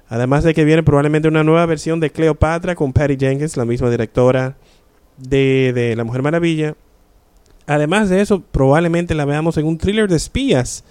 Además 0.08 0.42
de 0.42 0.52
que 0.52 0.64
viene 0.64 0.82
probablemente 0.82 1.28
una 1.28 1.44
nueva 1.44 1.66
versión 1.66 2.00
de 2.00 2.10
Cleopatra 2.10 2.74
con 2.74 2.92
Patty 2.92 3.16
Jenkins, 3.16 3.56
la 3.56 3.64
misma 3.64 3.90
directora. 3.90 4.56
de, 5.18 5.72
de 5.72 5.94
La 5.94 6.02
Mujer 6.02 6.22
Maravilla. 6.22 6.74
Además 7.68 8.08
de 8.08 8.22
eso, 8.22 8.40
probablemente 8.40 9.14
la 9.14 9.24
veamos 9.24 9.56
en 9.56 9.66
un 9.66 9.78
thriller 9.78 10.08
de 10.08 10.16
espías 10.16 10.82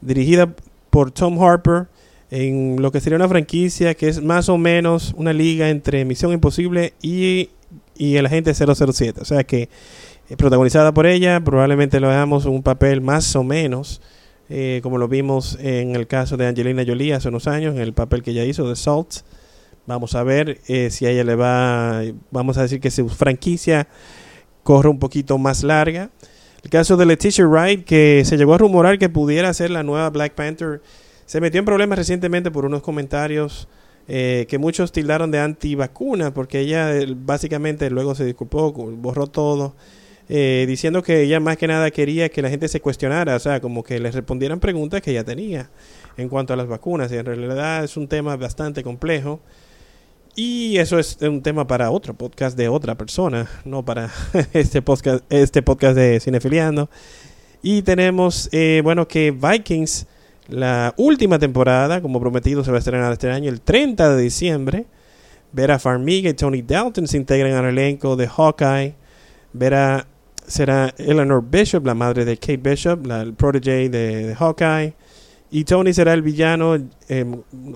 dirigida 0.00 0.54
por 0.90 1.10
Tom 1.10 1.42
Harper 1.42 1.86
en 2.30 2.80
lo 2.80 2.92
que 2.92 3.00
sería 3.00 3.16
una 3.16 3.28
franquicia 3.28 3.94
que 3.94 4.08
es 4.08 4.22
más 4.22 4.48
o 4.48 4.58
menos 4.58 5.14
una 5.16 5.32
liga 5.32 5.70
entre 5.70 6.04
Misión 6.04 6.32
Imposible 6.32 6.94
y, 7.00 7.50
y 7.96 8.16
el 8.16 8.26
agente 8.26 8.52
007. 8.54 9.20
O 9.20 9.24
sea 9.24 9.44
que 9.44 9.68
eh, 10.28 10.36
protagonizada 10.36 10.92
por 10.92 11.06
ella, 11.06 11.40
probablemente 11.40 12.00
lo 12.00 12.08
veamos 12.08 12.44
un 12.44 12.62
papel 12.62 13.00
más 13.00 13.34
o 13.36 13.44
menos 13.44 14.00
eh, 14.50 14.80
como 14.82 14.96
lo 14.96 15.08
vimos 15.08 15.58
en 15.60 15.94
el 15.94 16.06
caso 16.06 16.38
de 16.38 16.46
Angelina 16.46 16.82
Jolie 16.86 17.12
hace 17.12 17.28
unos 17.28 17.46
años, 17.46 17.74
en 17.74 17.82
el 17.82 17.92
papel 17.92 18.22
que 18.22 18.30
ella 18.30 18.44
hizo 18.44 18.68
de 18.68 18.76
Salt. 18.76 19.20
Vamos 19.86 20.14
a 20.14 20.22
ver 20.22 20.60
eh, 20.68 20.90
si 20.90 21.06
a 21.06 21.10
ella 21.10 21.24
le 21.24 21.34
va, 21.34 22.02
vamos 22.30 22.56
a 22.56 22.62
decir 22.62 22.80
que 22.80 22.90
su 22.90 23.08
franquicia 23.08 23.88
corre 24.62 24.88
un 24.88 24.98
poquito 24.98 25.36
más 25.38 25.62
larga. 25.62 26.10
El 26.62 26.70
caso 26.70 26.96
de 26.96 27.06
Leticia 27.06 27.46
Wright, 27.46 27.84
que 27.84 28.22
se 28.24 28.36
llegó 28.36 28.54
a 28.54 28.58
rumorar 28.58 28.98
que 28.98 29.08
pudiera 29.08 29.52
ser 29.54 29.70
la 29.70 29.82
nueva 29.82 30.10
Black 30.10 30.34
Panther, 30.34 30.80
se 31.26 31.40
metió 31.40 31.58
en 31.58 31.64
problemas 31.64 31.98
recientemente 31.98 32.50
por 32.50 32.64
unos 32.64 32.82
comentarios 32.82 33.68
eh, 34.08 34.46
que 34.48 34.58
muchos 34.58 34.90
tildaron 34.90 35.30
de 35.30 35.38
antivacuna, 35.38 36.32
porque 36.32 36.60
ella 36.60 36.90
básicamente 37.16 37.90
luego 37.90 38.14
se 38.14 38.24
disculpó, 38.24 38.72
borró 38.72 39.26
todo 39.26 39.74
eh, 40.30 40.66
diciendo 40.68 41.02
que 41.02 41.22
ella 41.22 41.40
más 41.40 41.56
que 41.56 41.66
nada 41.66 41.90
quería 41.90 42.28
que 42.28 42.42
la 42.42 42.50
gente 42.50 42.68
se 42.68 42.80
cuestionara, 42.80 43.36
o 43.36 43.38
sea, 43.38 43.60
como 43.60 43.82
que 43.82 43.98
les 43.98 44.14
respondieran 44.14 44.60
preguntas 44.60 45.00
que 45.00 45.12
ella 45.12 45.24
tenía 45.24 45.70
en 46.18 46.28
cuanto 46.28 46.52
a 46.52 46.56
las 46.56 46.66
vacunas. 46.66 47.10
Y 47.12 47.16
en 47.16 47.24
realidad 47.24 47.84
es 47.84 47.96
un 47.96 48.08
tema 48.08 48.36
bastante 48.36 48.82
complejo. 48.82 49.40
Y 50.40 50.78
eso 50.78 51.00
es 51.00 51.18
un 51.20 51.42
tema 51.42 51.66
para 51.66 51.90
otro 51.90 52.14
podcast 52.14 52.56
de 52.56 52.68
otra 52.68 52.94
persona, 52.94 53.50
no 53.64 53.84
para 53.84 54.08
este 54.52 54.80
podcast, 54.82 55.24
este 55.30 55.62
podcast 55.62 55.96
de 55.96 56.20
Cinefiliando. 56.20 56.88
Y 57.60 57.82
tenemos, 57.82 58.48
eh, 58.52 58.80
bueno, 58.84 59.08
que 59.08 59.32
Vikings, 59.32 60.06
la 60.46 60.94
última 60.96 61.40
temporada, 61.40 62.00
como 62.00 62.20
prometido, 62.20 62.62
se 62.62 62.70
va 62.70 62.76
a 62.76 62.78
estrenar 62.78 63.10
este 63.10 63.28
año, 63.32 63.50
el 63.50 63.60
30 63.60 64.14
de 64.14 64.22
diciembre. 64.22 64.86
Vera 65.50 65.80
Farmiga 65.80 66.30
y 66.30 66.34
Tony 66.34 66.62
Dalton 66.62 67.08
se 67.08 67.16
integran 67.16 67.54
al 67.54 67.64
elenco 67.64 68.14
de 68.14 68.28
Hawkeye. 68.28 68.94
Vera 69.52 70.06
será 70.46 70.94
Eleanor 70.98 71.42
Bishop, 71.50 71.84
la 71.84 71.94
madre 71.94 72.24
de 72.24 72.36
Kate 72.36 72.58
Bishop, 72.58 73.04
la, 73.06 73.26
protege 73.36 73.88
de, 73.88 74.36
Hawkeye. 74.38 74.94
Y 75.50 75.64
Tony 75.64 75.94
será 75.94 76.12
el 76.12 76.22
villano, 76.22 76.76
eh, 77.08 77.24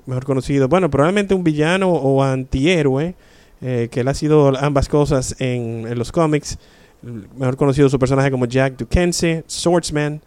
mejor 0.07 0.25
conocido, 0.25 0.69
bueno, 0.69 0.91
probablemente 0.91 1.35
un 1.35 1.43
villano 1.43 1.91
o 1.91 2.23
antihéroe, 2.23 3.15
eh, 3.63 3.89
que 3.91 4.01
él 4.01 4.09
ha 4.09 4.15
sido 4.15 4.57
ambas 4.59 4.89
cosas 4.89 5.35
en, 5.39 5.97
los 5.97 6.13
cómics. 6.13 6.59
Mejor 7.03 7.57
conocido 7.57 7.89
su 7.89 7.99
personaje 7.99 8.31
como 8.31 8.45
Jack 8.45 8.77
Duquesne, 8.77 9.45
Swordsman. 9.47 10.21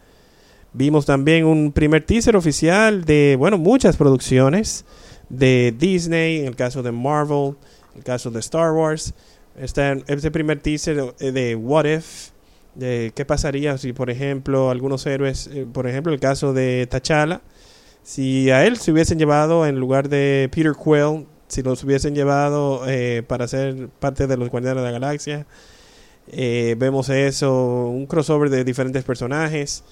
Vimos 0.74 1.06
también 1.06 1.46
un 1.46 1.72
primer 1.72 2.04
teaser 2.04 2.36
oficial 2.36 3.06
de, 3.06 3.36
bueno, 3.38 3.58
muchas 3.58 3.96
producciones 3.96 4.84
de 5.30 5.74
Disney, 5.78 6.40
en 6.40 6.48
el 6.48 6.56
caso 6.56 6.82
de 6.82 6.92
Marvel, 6.92 7.56
en 7.94 8.00
el 8.00 8.04
caso 8.04 8.32
de 8.32 8.40
Star 8.40 8.72
Wars. 8.72 9.14
Está 9.58 9.94
este 10.08 10.32
primer 10.32 10.60
teaser 10.60 11.16
de 11.16 11.56
What 11.56 11.86
If, 11.86 12.32
de 12.75 13.12
qué 13.15 13.25
pasaría 13.25 13.77
si, 13.77 13.94
por 13.94 14.10
ejemplo, 14.10 14.70
algunos 14.70 15.05
héroes, 15.05 15.50
eh, 15.53 15.65
por 15.72 15.88
ejemplo, 15.88 16.13
el 16.13 16.20
caso 16.20 16.53
de 16.53 16.88
T'Challa, 16.88 17.41
si 18.03 18.51
a 18.51 18.65
él 18.65 18.77
se 18.77 18.91
hubiesen 18.91 19.17
llevado 19.17 19.65
en 19.65 19.79
lugar 19.79 20.10
de 20.10 20.50
Peter 20.53 20.74
Quill, 20.74 21.25
si 21.48 21.63
los 21.63 21.84
hubiesen 21.84 22.15
llevado 22.15 22.84
eh, 22.88 23.24
para 23.27 23.48
ser 23.48 23.88
parte 24.00 24.27
de 24.27 24.38
los 24.38 24.50
Guardianes 24.50 24.84
de 24.84 24.91
la 24.91 24.91
Galaxia, 24.91 25.48
eh, 26.27 26.75
vemos 26.77 27.10
eso, 27.10 27.88
un 27.88 28.05
crossover 28.08 28.50
de 28.50 28.63
diferentes 28.63 29.03
personajes, 29.03 29.84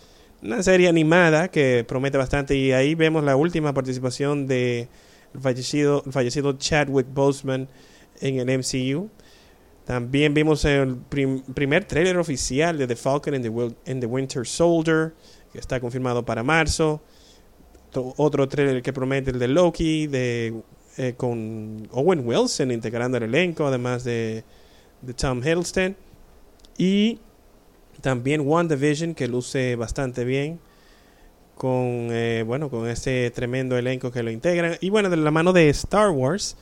una 0.41 0.61
serie 0.61 0.89
animada 0.89 1.47
que 1.47 1.85
promete 1.87 2.17
bastante 2.17 2.55
y 2.55 2.71
ahí 2.71 2.95
vemos 2.95 3.23
la 3.23 3.35
última 3.35 3.73
participación 3.73 4.45
de 4.45 4.89
fallecido, 5.39 6.03
el 6.05 6.11
fallecido 6.11 6.53
Chadwick 6.53 7.07
Boseman 7.13 7.67
en 8.19 8.39
el 8.39 8.59
MCU. 8.59 9.09
También 9.85 10.33
vimos 10.33 10.63
el 10.65 10.95
primer 10.95 11.85
trailer 11.85 12.17
oficial 12.17 12.77
de 12.77 12.87
The 12.87 12.95
Falcon 12.95 13.33
and 13.35 13.99
the, 13.99 14.05
Winter 14.05 14.47
Soldier, 14.47 15.13
que 15.51 15.59
está 15.59 15.79
confirmado 15.79 16.23
para 16.23 16.41
marzo. 16.41 17.01
otro 17.93 18.47
trailer 18.47 18.81
que 18.81 18.93
promete 18.93 19.31
el 19.31 19.39
de 19.39 19.47
Loki, 19.49 20.07
de, 20.07 20.53
eh, 20.97 21.13
con 21.17 21.87
Owen 21.91 22.25
Wilson 22.25 22.71
integrando 22.71 23.17
el 23.17 23.23
elenco, 23.23 23.67
además 23.67 24.03
de, 24.03 24.45
de 25.01 25.13
Tom 25.13 25.39
Hiddleston. 25.39 25.97
Y 26.77 27.19
también 28.01 28.41
WandaVision, 28.41 29.13
que 29.13 29.27
luce 29.27 29.75
bastante 29.75 30.23
bien 30.23 30.59
con 31.55 32.09
eh, 32.11 32.43
bueno 32.45 32.69
con 32.69 32.87
este 32.89 33.29
tremendo 33.31 33.77
elenco 33.77 34.11
que 34.11 34.23
lo 34.23 34.31
integran 34.31 34.75
y 34.81 34.89
bueno 34.89 35.09
de 35.09 35.17
la 35.17 35.31
mano 35.31 35.53
de 35.53 35.69
Star 35.69 36.09
Wars 36.09 36.57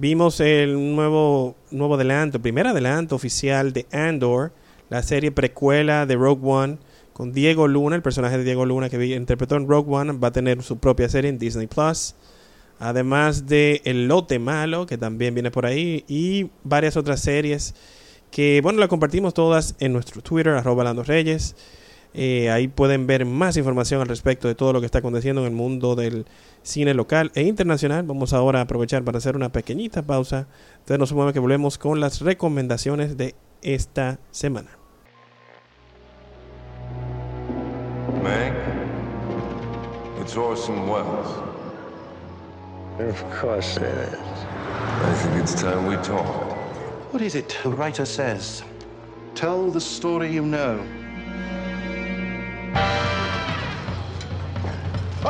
Vimos 0.00 0.38
el 0.38 0.94
nuevo, 0.94 1.56
nuevo 1.72 1.96
adelanto, 1.96 2.40
primer 2.40 2.68
adelanto 2.68 3.16
oficial 3.16 3.72
de 3.72 3.84
Andor, 3.90 4.52
la 4.90 5.02
serie 5.02 5.32
precuela 5.32 6.06
de 6.06 6.14
Rogue 6.14 6.48
One, 6.48 6.78
con 7.12 7.32
Diego 7.32 7.66
Luna, 7.66 7.96
el 7.96 8.02
personaje 8.02 8.38
de 8.38 8.44
Diego 8.44 8.64
Luna 8.64 8.90
que 8.90 9.04
interpretó 9.06 9.56
en 9.56 9.66
Rogue 9.66 9.92
One, 9.92 10.12
va 10.12 10.28
a 10.28 10.30
tener 10.30 10.62
su 10.62 10.78
propia 10.78 11.08
serie 11.08 11.30
en 11.30 11.38
Disney 11.40 11.66
Plus. 11.66 12.14
Además 12.78 13.48
de 13.48 13.82
El 13.84 14.06
Lote 14.06 14.38
Malo, 14.38 14.86
que 14.86 14.98
también 14.98 15.34
viene 15.34 15.50
por 15.50 15.66
ahí, 15.66 16.04
y 16.06 16.48
varias 16.62 16.96
otras 16.96 17.18
series 17.18 17.74
que, 18.30 18.60
bueno, 18.62 18.78
la 18.78 18.86
compartimos 18.86 19.34
todas 19.34 19.74
en 19.80 19.92
nuestro 19.92 20.22
Twitter, 20.22 20.52
arroba 20.52 20.84
Lando 20.84 21.02
Reyes. 21.02 21.56
Eh, 22.14 22.50
ahí 22.50 22.68
pueden 22.68 23.06
ver 23.06 23.24
más 23.24 23.56
información 23.56 24.00
al 24.00 24.08
respecto 24.08 24.48
de 24.48 24.54
todo 24.54 24.72
lo 24.72 24.80
que 24.80 24.86
está 24.86 24.98
aconteciendo 24.98 25.42
en 25.42 25.48
el 25.48 25.54
mundo 25.54 25.94
del 25.94 26.26
cine 26.62 26.94
local 26.94 27.30
e 27.34 27.42
internacional. 27.42 28.04
Vamos 28.04 28.32
ahora 28.32 28.60
a 28.60 28.62
aprovechar 28.62 29.04
para 29.04 29.18
hacer 29.18 29.36
una 29.36 29.52
pequeñita 29.52 30.02
pausa. 30.02 30.48
Entonces 30.78 30.98
nos 30.98 31.08
supone 31.10 31.32
que 31.32 31.38
volvemos 31.38 31.78
con 31.78 32.00
las 32.00 32.20
recomendaciones 32.20 33.16
de 33.16 33.34
esta 33.62 34.18
semana. 34.30 34.70
Meg, 38.22 38.54
it's 40.20 40.36
Orson 40.36 40.88
Welles. 40.88 41.48
Of 42.98 43.22
course 43.40 43.76
it 43.76 43.82
is. 43.82 44.18
I 45.00 45.14
think 45.14 45.42
it's 45.42 45.54
time 45.54 45.86
we 45.86 45.96
talk. 45.96 46.56
What 47.12 47.22
is 47.22 47.36
it 47.36 47.56
the 47.62 47.70
writer 47.70 48.04
says? 48.04 48.64
Tell 49.34 49.70
the 49.70 49.80
story 49.80 50.32
you 50.32 50.44
know. 50.44 50.80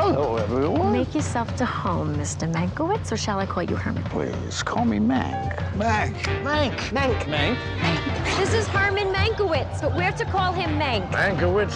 Hello, 0.01 0.37
everyone. 0.37 0.93
Make 0.93 1.13
yourself 1.13 1.53
to 1.57 1.65
home, 1.65 2.15
Mr. 2.15 2.49
Mankiewicz, 2.49 3.11
or 3.11 3.17
shall 3.17 3.37
I 3.37 3.45
call 3.45 3.63
you 3.63 3.75
Herman? 3.75 4.01
Please, 4.05 4.63
call 4.63 4.85
me 4.85 4.97
Mank. 4.97 5.57
Mank. 5.75 6.15
Mank. 6.41 6.73
Mank. 6.95 7.17
Mank. 7.27 7.57
Mank. 7.81 8.37
This 8.37 8.53
is 8.53 8.65
Herman 8.69 9.11
Mankiewicz, 9.13 9.81
but 9.81 9.93
we're 9.93 10.13
to 10.13 10.23
call 10.23 10.53
him 10.53 10.79
Mank. 10.79 11.11
Mankiewicz? 11.11 11.73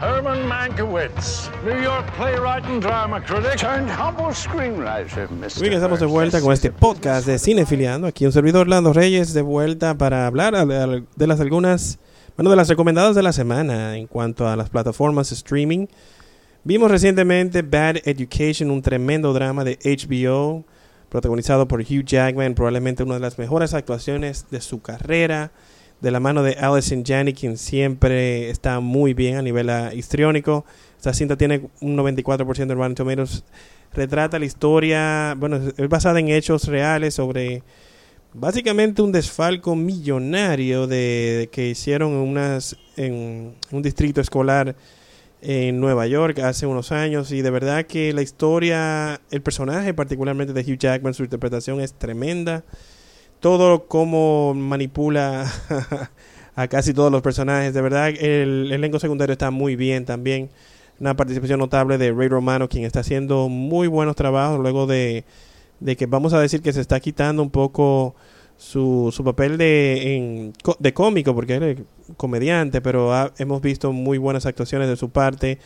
Herman 0.00 0.46
Mankiewicz, 0.46 1.48
New 1.64 1.80
York 1.82 2.06
playwright 2.18 2.62
and 2.66 2.82
drama 2.82 3.22
critic, 3.22 3.56
turned 3.56 3.88
humble 3.88 4.34
screenwriter, 4.34 5.26
Mr. 5.30 5.62
Bien, 5.62 5.72
estamos 5.72 5.98
de 5.98 6.06
vuelta 6.06 6.42
con 6.42 6.52
este 6.52 6.70
podcast 6.70 7.26
de 7.26 7.38
Cinefiliando. 7.38 8.06
Aquí 8.06 8.26
un 8.26 8.32
servidor 8.32 8.60
Orlando 8.62 8.92
Reyes 8.92 9.32
de 9.32 9.40
vuelta 9.40 9.94
para 9.94 10.26
hablar 10.26 10.54
de 10.54 11.26
las 11.26 11.40
algunas, 11.40 11.98
bueno, 12.36 12.50
de 12.50 12.56
las 12.56 12.68
recomendadas 12.68 13.16
de 13.16 13.22
la 13.22 13.32
semana 13.32 13.96
en 13.96 14.08
cuanto 14.08 14.46
a 14.46 14.56
las 14.56 14.68
plataformas 14.68 15.32
streaming. 15.32 15.86
Vimos 16.66 16.90
recientemente 16.90 17.62
Bad 17.62 17.98
Education, 18.04 18.72
un 18.72 18.82
tremendo 18.82 19.32
drama 19.32 19.62
de 19.62 19.78
HBO, 19.84 20.64
protagonizado 21.08 21.68
por 21.68 21.80
Hugh 21.80 22.04
Jackman, 22.04 22.56
probablemente 22.56 23.04
una 23.04 23.14
de 23.14 23.20
las 23.20 23.38
mejores 23.38 23.72
actuaciones 23.72 24.46
de 24.50 24.60
su 24.60 24.82
carrera, 24.82 25.52
de 26.00 26.10
la 26.10 26.18
mano 26.18 26.42
de 26.42 26.54
Alison 26.54 27.04
Janney, 27.04 27.34
quien 27.34 27.56
siempre 27.56 28.50
está 28.50 28.80
muy 28.80 29.14
bien 29.14 29.36
a 29.36 29.42
nivel 29.42 29.70
ah, 29.70 29.94
histriónico. 29.94 30.64
Esta 30.96 31.14
cinta 31.14 31.36
tiene 31.36 31.68
un 31.80 31.96
94% 31.96 32.66
de 32.66 32.74
Rotten 32.74 32.96
Tomatoes. 32.96 33.44
Retrata 33.94 34.36
la 34.40 34.46
historia, 34.46 35.36
bueno, 35.38 35.60
es 35.76 35.88
basada 35.88 36.18
en 36.18 36.30
hechos 36.30 36.66
reales 36.66 37.14
sobre 37.14 37.62
básicamente 38.34 39.02
un 39.02 39.12
desfalco 39.12 39.76
millonario 39.76 40.88
de, 40.88 41.48
que 41.52 41.68
hicieron 41.68 42.12
unas, 42.14 42.76
en 42.96 43.54
un 43.70 43.82
distrito 43.82 44.20
escolar 44.20 44.74
en 45.42 45.80
Nueva 45.80 46.06
York 46.06 46.38
hace 46.40 46.66
unos 46.66 46.92
años 46.92 47.30
y 47.32 47.42
de 47.42 47.50
verdad 47.50 47.86
que 47.86 48.12
la 48.12 48.22
historia, 48.22 49.20
el 49.30 49.42
personaje 49.42 49.94
particularmente 49.94 50.52
de 50.52 50.60
Hugh 50.60 50.78
Jackman, 50.78 51.14
su 51.14 51.24
interpretación 51.24 51.80
es 51.80 51.94
tremenda. 51.94 52.64
Todo 53.40 53.86
como 53.86 54.54
manipula 54.54 55.50
a 56.56 56.68
casi 56.68 56.94
todos 56.94 57.12
los 57.12 57.22
personajes, 57.22 57.74
de 57.74 57.82
verdad 57.82 58.08
el, 58.08 58.72
elenco 58.72 58.98
secundario 58.98 59.32
está 59.32 59.50
muy 59.50 59.76
bien 59.76 60.04
también. 60.04 60.50
Una 60.98 61.14
participación 61.14 61.60
notable 61.60 61.98
de 61.98 62.12
Ray 62.12 62.28
Romano, 62.28 62.68
quien 62.68 62.84
está 62.84 63.00
haciendo 63.00 63.50
muy 63.50 63.86
buenos 63.86 64.16
trabajos 64.16 64.58
luego 64.58 64.86
de, 64.86 65.24
de 65.80 65.96
que 65.96 66.06
vamos 66.06 66.32
a 66.32 66.40
decir 66.40 66.62
que 66.62 66.72
se 66.72 66.80
está 66.80 67.00
quitando 67.00 67.42
un 67.42 67.50
poco 67.50 68.14
su, 68.56 69.12
su 69.14 69.22
papel 69.24 69.58
de, 69.58 70.52
de 70.78 70.94
cómico, 70.94 71.34
porque 71.34 71.54
él 71.56 71.84
comediante, 72.16 72.80
pero 72.80 73.12
hemos 73.38 73.60
visto 73.60 73.92
muy 73.92 74.18
buenas 74.18 74.46
actuaciones 74.46 74.88
de 74.88 74.96
su 74.96 75.10
parte 75.10 75.58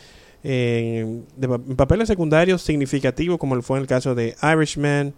en, 0.43 1.25
papeles 1.75 2.07
secundarios 2.07 2.61
significativos, 2.61 3.37
como 3.37 3.61
fue 3.61 3.77
en 3.77 3.81
el 3.81 3.87
caso 3.87 4.15
de 4.15 4.35
Irishman, 4.41 5.13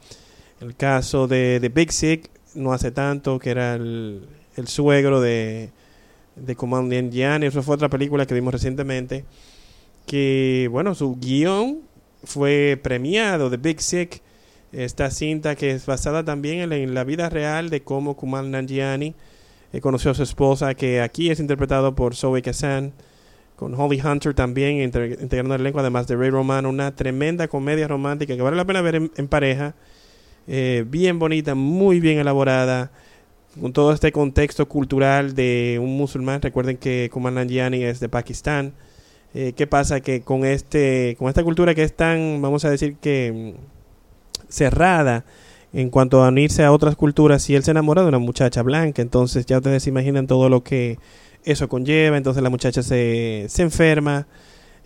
el 0.59 0.75
caso 0.75 1.27
de, 1.27 1.59
de 1.59 1.69
Big 1.69 1.91
Sick, 1.91 2.29
no 2.55 2.73
hace 2.73 2.91
tanto, 2.91 3.39
que 3.39 3.49
era 3.49 3.75
el, 3.75 4.27
el 4.55 4.67
suegro 4.67 5.21
de, 5.21 5.71
de 6.35 6.55
Command 6.55 7.13
Jan, 7.13 7.43
eso 7.43 7.63
fue 7.63 7.75
otra 7.75 7.89
película 7.89 8.25
que 8.25 8.33
vimos 8.33 8.53
recientemente, 8.53 9.25
que, 10.05 10.67
bueno, 10.71 10.95
su 10.95 11.15
guion 11.15 11.79
fue 12.23 12.79
premiado, 12.81 13.49
de 13.49 13.57
Big 13.57 13.81
Sick, 13.81 14.21
esta 14.73 15.11
cinta 15.11 15.55
que 15.55 15.71
es 15.71 15.85
basada 15.85 16.23
también 16.23 16.71
en 16.71 16.93
la, 16.93 17.03
vida 17.03 17.29
real 17.29 17.69
de 17.69 17.81
cómo 17.83 18.15
Kumal 18.15 18.51
Nanjiani 18.51 19.13
eh, 19.71 19.81
conoció 19.81 20.11
a 20.11 20.13
su 20.13 20.23
esposa, 20.23 20.73
que 20.73 21.01
aquí 21.01 21.29
es 21.29 21.39
interpretado 21.39 21.95
por 21.95 22.15
Zoe 22.15 22.41
Kazan, 22.41 22.93
con 23.55 23.79
Holly 23.79 24.01
Hunter 24.01 24.33
también 24.33 24.81
integrando 24.81 25.55
el 25.55 25.61
elenco, 25.61 25.79
además 25.79 26.07
de 26.07 26.15
Ray 26.15 26.31
Romano, 26.31 26.69
una 26.69 26.95
tremenda 26.95 27.47
comedia 27.47 27.87
romántica 27.87 28.35
que 28.35 28.41
vale 28.41 28.57
la 28.57 28.65
pena 28.65 28.81
ver 28.81 28.95
en, 28.95 29.27
pareja, 29.27 29.75
eh, 30.47 30.83
bien 30.87 31.19
bonita, 31.19 31.55
muy 31.55 31.99
bien 31.99 32.17
elaborada, 32.17 32.91
con 33.59 33.71
todo 33.71 33.93
este 33.93 34.11
contexto 34.11 34.67
cultural 34.67 35.35
de 35.35 35.79
un 35.81 35.95
musulmán. 35.95 36.41
Recuerden 36.41 36.77
que 36.77 37.09
Kumal 37.13 37.35
Nanjiani 37.35 37.83
es 37.83 37.99
de 37.99 38.09
Pakistán. 38.09 38.73
Eh, 39.35 39.53
¿Qué 39.55 39.67
pasa? 39.67 40.01
Que 40.01 40.21
con, 40.21 40.45
este, 40.45 41.15
con 41.17 41.29
esta 41.29 41.43
cultura 41.43 41.75
que 41.75 41.83
es 41.83 41.95
tan, 41.95 42.41
vamos 42.41 42.65
a 42.65 42.69
decir 42.69 42.95
que 42.97 43.55
mm, 43.55 43.73
cerrada 44.53 45.25
en 45.73 45.89
cuanto 45.89 46.23
a 46.23 46.29
unirse 46.29 46.63
a 46.63 46.71
otras 46.71 46.95
culturas, 46.95 47.41
si 47.41 47.55
él 47.55 47.63
se 47.63 47.71
enamora 47.71 48.03
de 48.03 48.09
una 48.09 48.19
muchacha 48.19 48.61
blanca, 48.61 49.01
entonces 49.01 49.45
ya 49.47 49.57
ustedes 49.57 49.87
imaginan 49.87 50.27
todo 50.27 50.47
lo 50.47 50.63
que 50.63 50.99
eso 51.43 51.67
conlleva, 51.67 52.15
entonces 52.15 52.43
la 52.43 52.51
muchacha 52.51 52.83
se, 52.83 53.47
se 53.49 53.61
enferma 53.63 54.27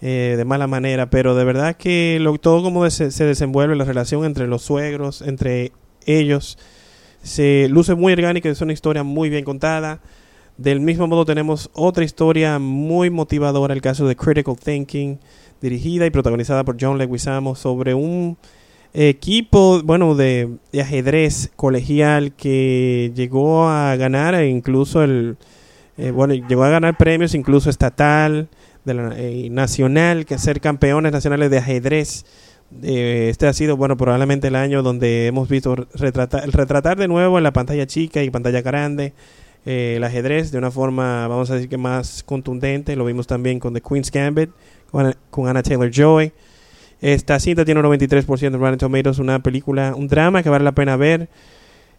eh, 0.01 0.35
de 0.37 0.45
mala 0.45 0.65
manera, 0.65 1.09
pero 1.09 1.35
de 1.35 1.43
verdad 1.43 1.75
que 1.75 2.19
lo, 2.21 2.37
todo 2.37 2.63
como 2.63 2.89
se, 2.89 3.11
se 3.11 3.25
desenvuelve 3.25 3.75
la 3.75 3.83
relación 3.83 4.23
entre 4.23 4.47
los 4.47 4.61
suegros, 4.61 5.21
entre 5.21 5.73
ellos, 6.05 6.57
se 7.21 7.67
luce 7.69 7.95
muy 7.95 8.13
orgánica, 8.13 8.47
es 8.47 8.61
una 8.61 8.73
historia 8.73 9.03
muy 9.03 9.29
bien 9.29 9.43
contada. 9.43 9.99
Del 10.57 10.79
mismo 10.79 11.05
modo 11.07 11.25
tenemos 11.25 11.69
otra 11.73 12.05
historia 12.05 12.57
muy 12.57 13.09
motivadora, 13.09 13.73
el 13.73 13.81
caso 13.81 14.07
de 14.07 14.15
Critical 14.15 14.55
Thinking, 14.55 15.19
dirigida 15.61 16.05
y 16.05 16.09
protagonizada 16.09 16.63
por 16.63 16.77
John 16.79 16.97
Leguizamo 16.97 17.55
sobre 17.55 17.93
un 17.93 18.37
equipo, 19.05 19.81
bueno, 19.83 20.15
de, 20.15 20.49
ajedrez 20.79 21.51
colegial 21.55 22.33
que 22.33 23.11
llegó 23.15 23.67
a 23.67 23.95
ganar 23.95 24.43
incluso 24.43 25.03
el, 25.03 25.37
eh, 25.97 26.11
bueno, 26.11 26.33
llegó 26.33 26.63
a 26.63 26.69
ganar 26.69 26.97
premios 26.97 27.35
incluso 27.35 27.69
estatal, 27.69 28.49
de 28.85 28.93
la, 28.93 29.13
eh, 29.17 29.49
nacional, 29.51 30.25
que 30.25 30.37
ser 30.37 30.61
campeones 30.61 31.11
nacionales 31.11 31.51
de 31.51 31.57
ajedrez 31.57 32.25
eh, 32.83 33.27
este 33.29 33.47
ha 33.47 33.53
sido, 33.53 33.77
bueno, 33.77 33.95
probablemente 33.95 34.47
el 34.47 34.55
año 34.55 34.83
donde 34.83 35.27
hemos 35.27 35.47
visto 35.47 35.75
retratar, 35.93 36.49
retratar 36.49 36.97
de 36.97 37.07
nuevo 37.07 37.37
en 37.37 37.43
la 37.43 37.53
pantalla 37.53 37.87
chica 37.87 38.23
y 38.23 38.29
pantalla 38.29 38.61
grande 38.61 39.13
eh, 39.65 39.95
el 39.97 40.03
ajedrez 40.03 40.51
de 40.51 40.57
una 40.57 40.71
forma, 40.71 41.27
vamos 41.27 41.49
a 41.49 41.55
decir 41.55 41.69
que 41.69 41.77
más 41.77 42.23
contundente. 42.23 42.95
Lo 42.95 43.05
vimos 43.05 43.27
también 43.27 43.59
con 43.59 43.73
The 43.73 43.81
Queen's 43.81 44.11
Gambit, 44.11 44.49
con, 44.91 45.47
Anna 45.47 45.63
Taylor 45.63 45.89
Joy. 45.89 46.31
Esta 47.01 47.39
cinta 47.39 47.63
tiene 47.63 47.79
un 47.79 47.85
93% 47.85 48.51
de 48.51 48.57
Rotten 48.57 48.77
Tomatoes, 48.77 49.19
una 49.19 49.39
película, 49.39 49.93
un 49.95 50.07
drama 50.07 50.41
que 50.41 50.49
vale 50.49 50.63
la 50.63 50.73
pena 50.73 50.97
ver. 50.97 51.29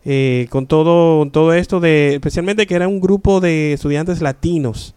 Eh, 0.04 0.46
con 0.50 0.66
todo, 0.66 1.28
todo 1.30 1.52
esto 1.52 1.80
de, 1.80 2.14
especialmente 2.14 2.66
que 2.66 2.74
era 2.74 2.88
un 2.88 3.00
grupo 3.00 3.40
de 3.40 3.72
estudiantes 3.72 4.22
latinos 4.22 4.94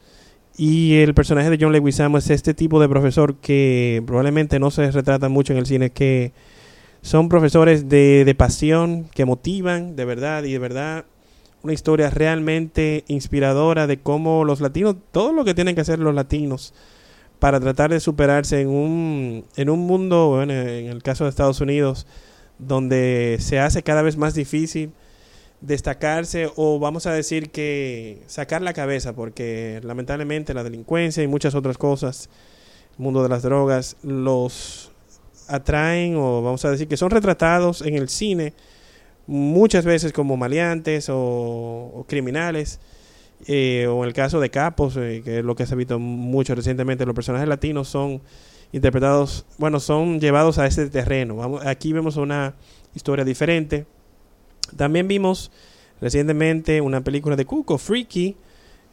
y 0.57 0.97
el 0.97 1.13
personaje 1.13 1.49
de 1.49 1.57
John 1.59 1.71
Leguizamo 1.71 2.19
es 2.19 2.29
este 2.29 2.53
tipo 2.53 2.79
de 2.79 2.87
profesor 2.87 3.35
que 3.35 4.03
probablemente 4.05 4.59
no 4.59 4.69
se 4.69 4.91
retrata 4.91 5.27
mucho 5.27 5.53
en 5.53 5.59
el 5.59 5.65
cine, 5.65 5.89
que 5.89 6.33
son 7.01 7.29
profesores 7.29 7.89
de, 7.89 8.25
de 8.25 8.35
pasión, 8.35 9.05
que 9.13 9.25
motivan 9.25 9.95
de 9.95 10.05
verdad 10.05 10.43
y 10.43 10.51
de 10.51 10.59
verdad 10.59 11.05
una 11.63 11.73
historia 11.73 12.09
realmente 12.09 13.03
inspiradora 13.07 13.87
de 13.87 13.97
cómo 13.97 14.45
los 14.45 14.61
latinos, 14.61 14.95
todo 15.11 15.31
lo 15.31 15.45
que 15.45 15.53
tienen 15.53 15.75
que 15.75 15.81
hacer 15.81 15.99
los 15.99 16.13
latinos 16.13 16.73
para 17.41 17.59
tratar 17.59 17.89
de 17.89 17.99
superarse 17.99 18.61
en 18.61 18.67
un, 18.67 19.45
en 19.55 19.71
un 19.71 19.79
mundo, 19.79 20.27
bueno, 20.27 20.53
en 20.53 20.85
el 20.85 21.01
caso 21.01 21.23
de 21.23 21.31
Estados 21.31 21.59
Unidos, 21.59 22.05
donde 22.59 23.37
se 23.39 23.57
hace 23.57 23.81
cada 23.81 24.03
vez 24.03 24.15
más 24.15 24.35
difícil 24.35 24.91
destacarse 25.59 26.51
o 26.55 26.77
vamos 26.77 27.07
a 27.07 27.13
decir 27.13 27.49
que 27.49 28.21
sacar 28.27 28.61
la 28.61 28.73
cabeza 28.73 29.13
porque 29.13 29.81
lamentablemente 29.81 30.53
la 30.53 30.63
delincuencia 30.63 31.23
y 31.23 31.27
muchas 31.27 31.55
otras 31.55 31.79
cosas, 31.79 32.29
el 32.99 33.03
mundo 33.03 33.23
de 33.23 33.29
las 33.29 33.41
drogas, 33.41 33.97
los 34.03 34.91
atraen 35.47 36.17
o 36.17 36.43
vamos 36.43 36.63
a 36.63 36.69
decir 36.69 36.87
que 36.87 36.95
son 36.95 37.09
retratados 37.09 37.81
en 37.81 37.95
el 37.95 38.07
cine 38.09 38.53
muchas 39.25 39.83
veces 39.83 40.13
como 40.13 40.37
maleantes 40.37 41.07
o, 41.09 42.05
criminales. 42.07 42.79
Eh, 43.47 43.87
o 43.87 44.03
en 44.03 44.07
el 44.07 44.13
caso 44.13 44.39
de 44.39 44.49
capos, 44.49 44.97
eh, 44.97 45.21
que 45.23 45.39
es 45.39 45.45
lo 45.45 45.55
que 45.55 45.65
se 45.65 45.73
ha 45.73 45.77
visto 45.77 45.99
mucho 45.99 46.53
recientemente, 46.55 47.05
los 47.05 47.15
personajes 47.15 47.47
latinos 47.47 47.87
son 47.87 48.21
interpretados, 48.71 49.45
bueno, 49.57 49.79
son 49.79 50.19
llevados 50.19 50.57
a 50.57 50.67
ese 50.67 50.89
terreno. 50.89 51.37
Vamos, 51.37 51.65
aquí 51.65 51.91
vemos 51.91 52.17
una 52.17 52.55
historia 52.93 53.25
diferente 53.25 53.85
también 54.75 55.07
vimos 55.07 55.51
recientemente 55.99 56.81
una 56.81 57.01
película 57.01 57.35
de 57.35 57.45
Cuco, 57.45 57.77
Freaky, 57.77 58.35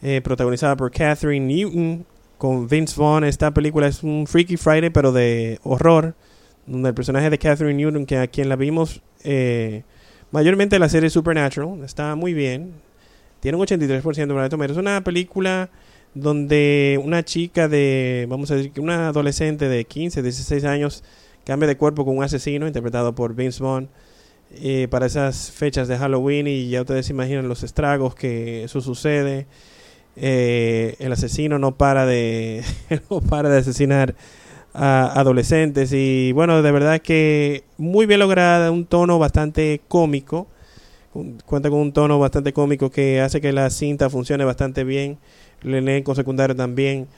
eh, 0.03 0.21
protagonizada 0.23 0.77
por 0.77 0.91
Catherine 0.91 1.47
Newton 1.47 2.07
con 2.37 2.69
Vince 2.69 2.95
Vaughn. 2.99 3.25
Esta 3.25 3.53
película 3.53 3.87
es 3.87 4.03
un 4.03 4.27
Freaky 4.27 4.57
Friday, 4.57 4.91
pero 4.91 5.13
de 5.13 5.59
horror, 5.63 6.15
donde 6.67 6.91
el 6.91 6.95
personaje 6.95 7.31
de 7.31 7.39
Catherine 7.39 7.75
Newton, 7.75 8.07
que 8.07 8.19
a 8.19 8.27
quien 8.27 8.49
la 8.49 8.57
vimos 8.57 9.03
eh, 9.25 9.83
mayormente 10.31 10.77
en 10.77 10.81
la 10.81 10.89
serie 10.89 11.11
Supernatural, 11.11 11.83
está 11.85 12.15
muy 12.15 12.35
bien. 12.35 12.73
Tiene 13.40 13.57
un 13.57 13.64
83% 13.64 14.42
de 14.42 14.48
tomar. 14.48 14.70
Es 14.70 14.77
una 14.77 15.03
película 15.03 15.70
donde 16.14 17.01
una 17.03 17.24
chica 17.24 17.68
de, 17.68 18.27
vamos 18.29 18.51
a 18.51 18.57
decir, 18.57 18.72
una 18.79 19.09
adolescente 19.09 19.68
de 19.68 19.85
15, 19.85 20.22
16 20.22 20.64
años 20.64 21.05
cambia 21.44 21.68
de 21.68 21.77
cuerpo 21.77 22.05
con 22.05 22.16
un 22.16 22.24
asesino 22.24 22.66
interpretado 22.66 23.14
por 23.14 23.35
Vince 23.35 23.62
Vaughn 23.62 23.88
eh, 24.51 24.88
para 24.90 25.07
esas 25.07 25.51
fechas 25.51 25.88
de 25.88 25.98
Halloween 25.98 26.46
y 26.46 26.68
ya 26.70 26.81
ustedes 26.81 27.11
imaginan 27.11 27.48
los 27.48 27.62
estragos 27.62 28.14
que 28.14 28.64
eso 28.64 28.81
sucede. 28.81 29.46
Eh, 30.16 30.96
el 30.98 31.12
asesino 31.12 31.59
no 31.59 31.77
para 31.77 32.05
de 32.05 32.64
no 33.11 33.20
para 33.20 33.48
de 33.48 33.59
asesinar 33.59 34.16
a 34.74 35.12
adolescentes 35.18 35.92
y 35.92 36.33
bueno 36.33 36.61
de 36.61 36.72
verdad 36.72 37.01
que 37.01 37.62
muy 37.77 38.07
bien 38.07 38.18
lograda 38.18 38.72
un 38.72 38.85
tono 38.85 39.20
bastante 39.20 39.81
cómico 39.87 40.48
cuenta 41.47 41.71
con 41.71 41.81
un 41.81 41.92
tono 41.92 42.18
bastante 42.18 42.53
cómico 42.53 42.90
que 42.90 43.21
hace 43.21 43.40
que 43.40 43.53
la 43.53 43.71
cinta 43.71 44.11
funcione 44.11 44.44
bastante 44.44 44.85
bien 44.85 45.18
el 45.62 45.75
elenco 45.75 46.14
secundario 46.14 46.55
también 46.55 47.09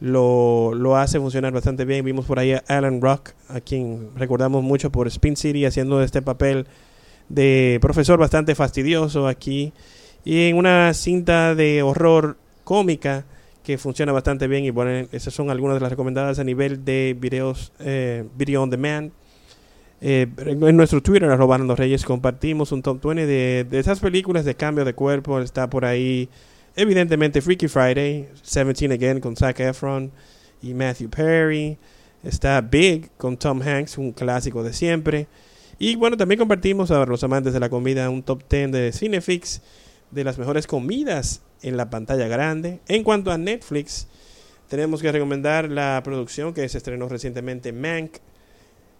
lo, 0.00 0.72
lo 0.74 0.96
hace 0.96 1.18
funcionar 1.18 1.52
bastante 1.52 1.84
bien. 1.84 2.04
Vimos 2.04 2.26
por 2.26 2.38
ahí 2.38 2.52
a 2.52 2.62
Alan 2.68 3.00
Rock, 3.00 3.30
a 3.48 3.60
quien 3.60 4.10
recordamos 4.16 4.62
mucho 4.62 4.90
por 4.90 5.08
Spin 5.08 5.36
City, 5.36 5.64
haciendo 5.64 6.02
este 6.02 6.22
papel 6.22 6.66
de 7.28 7.78
profesor 7.80 8.18
bastante 8.18 8.54
fastidioso 8.54 9.26
aquí. 9.26 9.72
Y 10.24 10.48
en 10.48 10.56
una 10.56 10.94
cinta 10.94 11.54
de 11.54 11.82
horror 11.82 12.36
cómica 12.64 13.24
que 13.64 13.78
funciona 13.78 14.12
bastante 14.12 14.46
bien. 14.46 14.64
Y 14.64 14.70
bueno, 14.70 15.08
esas 15.10 15.34
son 15.34 15.50
algunas 15.50 15.76
de 15.76 15.80
las 15.80 15.90
recomendadas 15.90 16.38
a 16.38 16.44
nivel 16.44 16.84
de 16.84 17.16
videos, 17.18 17.72
eh, 17.80 18.24
video 18.36 18.62
on 18.62 18.70
demand. 18.70 19.12
Eh, 20.00 20.28
en 20.38 20.76
nuestro 20.76 21.02
Twitter, 21.02 21.28
arroba 21.28 21.58
Reyes, 21.58 22.04
compartimos 22.04 22.70
un 22.72 22.82
top 22.82 23.04
20 23.04 23.26
de, 23.26 23.66
de 23.68 23.78
esas 23.78 24.00
películas 24.00 24.44
de 24.44 24.54
cambio 24.54 24.84
de 24.84 24.94
cuerpo. 24.94 25.40
Está 25.40 25.68
por 25.68 25.84
ahí 25.84 26.28
evidentemente 26.76 27.42
Freaky 27.42 27.66
Friday, 27.66 28.28
17 28.44 28.94
Again 28.94 29.20
con 29.20 29.36
Zac 29.36 29.58
Efron 29.60 30.12
y 30.62 30.74
Matthew 30.74 31.10
Perry. 31.10 31.78
Está 32.22 32.60
Big 32.60 33.10
con 33.16 33.36
Tom 33.36 33.60
Hanks, 33.60 33.98
un 33.98 34.12
clásico 34.12 34.62
de 34.62 34.72
siempre. 34.72 35.26
Y 35.78 35.96
bueno, 35.96 36.16
también 36.16 36.38
compartimos 36.38 36.90
a 36.90 37.04
los 37.04 37.22
amantes 37.22 37.52
de 37.52 37.60
la 37.60 37.68
comida 37.68 38.10
un 38.10 38.22
top 38.22 38.42
10 38.48 38.72
de 38.72 38.92
Cinefix 38.92 39.62
de 40.10 40.24
las 40.24 40.38
mejores 40.38 40.66
comidas 40.66 41.42
en 41.62 41.76
la 41.76 41.90
pantalla 41.90 42.26
grande. 42.26 42.80
En 42.88 43.04
cuanto 43.04 43.30
a 43.30 43.38
Netflix, 43.38 44.08
tenemos 44.68 45.02
que 45.02 45.12
recomendar 45.12 45.70
la 45.70 46.00
producción 46.04 46.52
que 46.52 46.68
se 46.68 46.78
estrenó 46.78 47.08
recientemente, 47.08 47.72
Mank, 47.72 48.18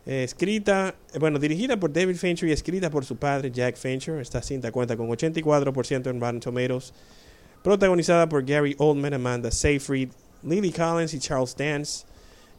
eh, 0.09 0.25
escrita, 0.25 0.95
eh, 1.13 1.19
bueno, 1.19 1.39
dirigida 1.39 1.79
por 1.79 1.93
David 1.93 2.17
Fincher 2.17 2.49
y 2.49 2.53
escrita 2.53 2.89
por 2.89 3.05
su 3.05 3.17
padre, 3.17 3.51
Jack 3.51 3.77
Fincher. 3.77 4.19
Esta 4.21 4.43
cinta 4.43 4.73
cuenta 4.73 4.97
con 4.97 5.07
84% 5.07 6.11
en 6.11 6.21
Rotten 6.21 6.41
Tomatoes 6.41 6.95
protagonizada 7.63 8.27
por 8.27 8.43
Gary 8.45 8.75
Oldman, 8.79 9.13
Amanda 9.13 9.51
Seyfried, 9.51 10.09
Lily 10.43 10.73
Collins 10.73 11.13
y 11.13 11.19
Charles 11.19 11.55
Dance. 11.55 12.07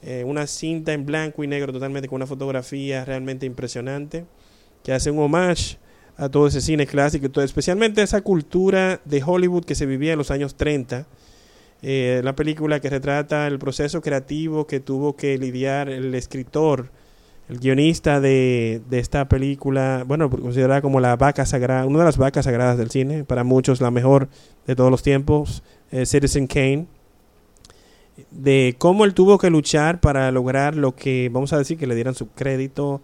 Eh, 0.03 0.23
una 0.23 0.45
cinta 0.45 0.93
en 0.93 1.07
blanco 1.07 1.43
y 1.43 1.47
negro 1.47 1.73
totalmente 1.73 2.07
con 2.07 2.17
una 2.17 2.27
fotografía 2.27 3.03
realmente 3.03 3.45
impresionante 3.45 4.25
que 4.83 4.93
hace 4.93 5.09
un 5.09 5.19
homage 5.19 5.77
a 6.17 6.29
todo 6.29 6.47
ese 6.47 6.61
cine 6.61 6.85
clásico, 6.85 7.29
todo, 7.29 7.43
especialmente 7.43 8.03
esa 8.03 8.21
cultura 8.21 9.01
de 9.05 9.23
Hollywood 9.25 9.65
que 9.65 9.73
se 9.73 9.87
vivía 9.87 10.11
en 10.11 10.19
los 10.19 10.29
años 10.29 10.55
30. 10.55 11.07
Eh, 11.81 12.21
la 12.23 12.35
película 12.35 12.79
que 12.79 12.89
retrata 12.89 13.47
el 13.47 13.57
proceso 13.57 14.01
creativo 14.01 14.67
que 14.67 14.79
tuvo 14.79 15.15
que 15.15 15.37
lidiar 15.37 15.89
el 15.89 16.13
escritor, 16.13 16.91
el 17.49 17.59
guionista 17.59 18.21
de, 18.21 18.81
de 18.89 18.99
esta 18.99 19.27
película, 19.27 20.03
bueno, 20.07 20.29
considerada 20.29 20.81
como 20.81 20.99
la 20.99 21.15
vaca 21.15 21.45
sagrada, 21.47 21.85
una 21.87 21.99
de 21.99 22.05
las 22.05 22.17
vacas 22.17 22.45
sagradas 22.45 22.77
del 22.77 22.91
cine, 22.91 23.23
para 23.23 23.43
muchos 23.43 23.81
la 23.81 23.89
mejor 23.89 24.29
de 24.67 24.75
todos 24.75 24.91
los 24.91 25.01
tiempos, 25.01 25.63
eh, 25.91 26.05
Citizen 26.05 26.45
Kane, 26.45 26.85
de 28.29 28.75
cómo 28.77 29.03
él 29.03 29.15
tuvo 29.15 29.39
que 29.39 29.49
luchar 29.49 29.99
para 29.99 30.31
lograr 30.31 30.75
lo 30.75 30.95
que, 30.95 31.29
vamos 31.31 31.51
a 31.51 31.57
decir, 31.57 31.77
que 31.77 31.87
le 31.87 31.95
dieran 31.95 32.13
su 32.13 32.29
crédito. 32.29 33.01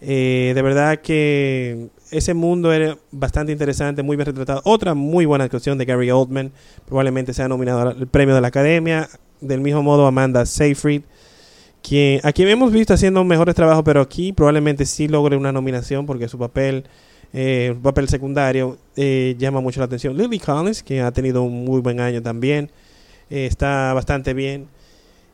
Eh, 0.00 0.52
de 0.54 0.62
verdad 0.62 1.00
que 1.00 1.88
ese 2.10 2.32
mundo 2.32 2.72
era 2.72 2.96
bastante 3.10 3.52
interesante, 3.52 4.02
muy 4.02 4.16
bien 4.16 4.26
retratado. 4.26 4.62
Otra 4.64 4.94
muy 4.94 5.26
buena 5.26 5.44
actuación 5.44 5.76
de 5.76 5.84
Gary 5.84 6.10
Oldman, 6.10 6.52
probablemente 6.86 7.34
sea 7.34 7.48
nominado 7.48 7.80
al 7.80 8.06
premio 8.06 8.34
de 8.34 8.40
la 8.40 8.48
Academia. 8.48 9.08
Del 9.40 9.60
mismo 9.60 9.82
modo, 9.82 10.06
Amanda 10.06 10.46
Seyfried, 10.46 11.02
quien, 11.86 12.20
a 12.24 12.32
quien 12.32 12.48
hemos 12.48 12.72
visto 12.72 12.94
haciendo 12.94 13.22
mejores 13.22 13.54
trabajos, 13.54 13.84
pero 13.84 14.00
aquí 14.00 14.32
probablemente 14.32 14.84
sí 14.84 15.06
logre 15.06 15.36
una 15.36 15.52
nominación 15.52 16.04
porque 16.04 16.26
su 16.26 16.36
papel, 16.36 16.84
eh, 17.32 17.76
papel 17.80 18.08
secundario, 18.08 18.76
eh, 18.96 19.36
llama 19.38 19.60
mucho 19.60 19.78
la 19.80 19.86
atención. 19.86 20.16
Lily 20.16 20.40
Collins, 20.40 20.82
que 20.82 21.00
ha 21.00 21.12
tenido 21.12 21.42
un 21.42 21.64
muy 21.64 21.80
buen 21.80 22.00
año 22.00 22.20
también, 22.22 22.72
eh, 23.30 23.46
está 23.46 23.92
bastante 23.92 24.34
bien. 24.34 24.66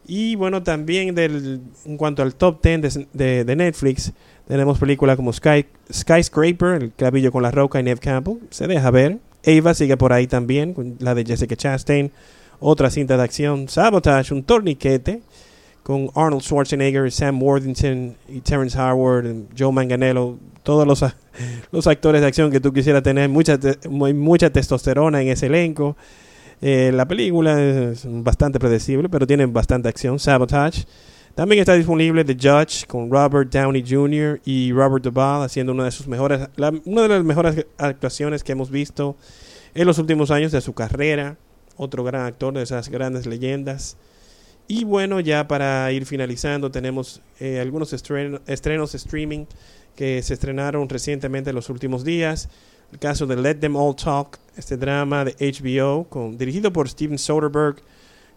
Y 0.06 0.34
bueno, 0.34 0.62
también 0.62 1.14
del, 1.14 1.62
en 1.86 1.96
cuanto 1.96 2.22
al 2.22 2.34
top 2.34 2.62
10 2.62 3.08
de, 3.12 3.44
de 3.44 3.56
Netflix, 3.56 4.12
tenemos 4.46 4.78
películas 4.78 5.16
como 5.16 5.32
Sky, 5.32 5.64
Skyscraper, 5.90 6.82
El 6.82 6.90
clavillo 6.92 7.32
con 7.32 7.42
la 7.42 7.50
roca 7.50 7.80
y 7.80 7.82
Neve 7.82 8.00
Campbell. 8.00 8.40
Se 8.50 8.66
deja 8.66 8.90
ver. 8.90 9.18
Ava 9.46 9.72
sigue 9.72 9.96
por 9.96 10.12
ahí 10.12 10.26
también, 10.26 10.96
la 10.98 11.14
de 11.14 11.24
Jessica 11.24 11.56
Chastain. 11.56 12.12
Otra 12.60 12.90
cinta 12.90 13.16
de 13.16 13.22
acción. 13.22 13.68
Sabotage, 13.68 14.32
un 14.34 14.42
torniquete. 14.42 15.22
Con 15.82 16.10
Arnold 16.14 16.42
Schwarzenegger, 16.42 17.10
Sam 17.10 17.42
Worthington 17.42 18.14
y 18.28 18.40
Terrence 18.40 18.78
Howard, 18.78 19.26
y 19.26 19.46
Joe 19.58 19.72
Manganello. 19.72 20.38
Todos 20.62 20.86
los, 21.72 21.86
actores 21.86 22.20
de 22.20 22.26
acción 22.26 22.50
que 22.50 22.60
tú 22.60 22.72
quisieras 22.72 23.02
tener. 23.02 23.28
Mucha, 23.28 23.58
mucha 23.88 24.50
testosterona 24.50 25.22
en 25.22 25.28
ese 25.28 25.46
elenco. 25.46 25.96
Eh, 26.60 26.92
la 26.94 27.06
película 27.08 27.60
es 27.60 28.06
bastante 28.06 28.60
predecible, 28.60 29.08
pero 29.08 29.26
tiene 29.26 29.46
bastante 29.46 29.88
acción. 29.88 30.20
Sabotage. 30.20 30.86
También 31.34 31.60
está 31.60 31.72
disponible 31.72 32.24
The 32.24 32.34
Judge 32.34 32.86
con 32.86 33.10
Robert 33.10 33.50
Downey 33.50 33.82
Jr. 33.88 34.40
y 34.44 34.70
Robert 34.70 35.02
Duvall 35.02 35.44
haciendo 35.44 35.72
una 35.72 35.84
de 35.84 35.90
sus 35.90 36.06
mejores, 36.06 36.48
una 36.84 37.02
de 37.02 37.08
las 37.08 37.24
mejores 37.24 37.66
actuaciones 37.78 38.44
que 38.44 38.52
hemos 38.52 38.70
visto 38.70 39.16
en 39.74 39.86
los 39.86 39.98
últimos 39.98 40.30
años 40.30 40.52
de 40.52 40.60
su 40.60 40.74
carrera. 40.74 41.38
Otro 41.76 42.04
gran 42.04 42.26
actor 42.26 42.52
de 42.52 42.62
esas 42.62 42.90
grandes 42.90 43.26
leyendas. 43.26 43.96
Y 44.68 44.84
bueno, 44.84 45.20
ya 45.20 45.46
para 45.48 45.90
ir 45.92 46.06
finalizando, 46.06 46.70
tenemos 46.70 47.20
eh, 47.40 47.60
algunos 47.60 47.92
estrenos, 47.92 48.94
streaming 48.94 49.46
que 49.96 50.22
se 50.22 50.34
estrenaron 50.34 50.88
recientemente 50.88 51.50
en 51.50 51.56
los 51.56 51.68
últimos 51.68 52.04
días. 52.04 52.48
El 52.92 52.98
caso 52.98 53.26
de 53.26 53.36
Let 53.36 53.56
Them 53.56 53.76
All 53.76 53.96
Talk, 53.96 54.38
este 54.56 54.76
drama 54.76 55.24
de 55.24 55.34
HBO, 55.38 56.04
con, 56.08 56.38
dirigido 56.38 56.72
por 56.72 56.88
Steven 56.88 57.18
Soderbergh 57.18 57.82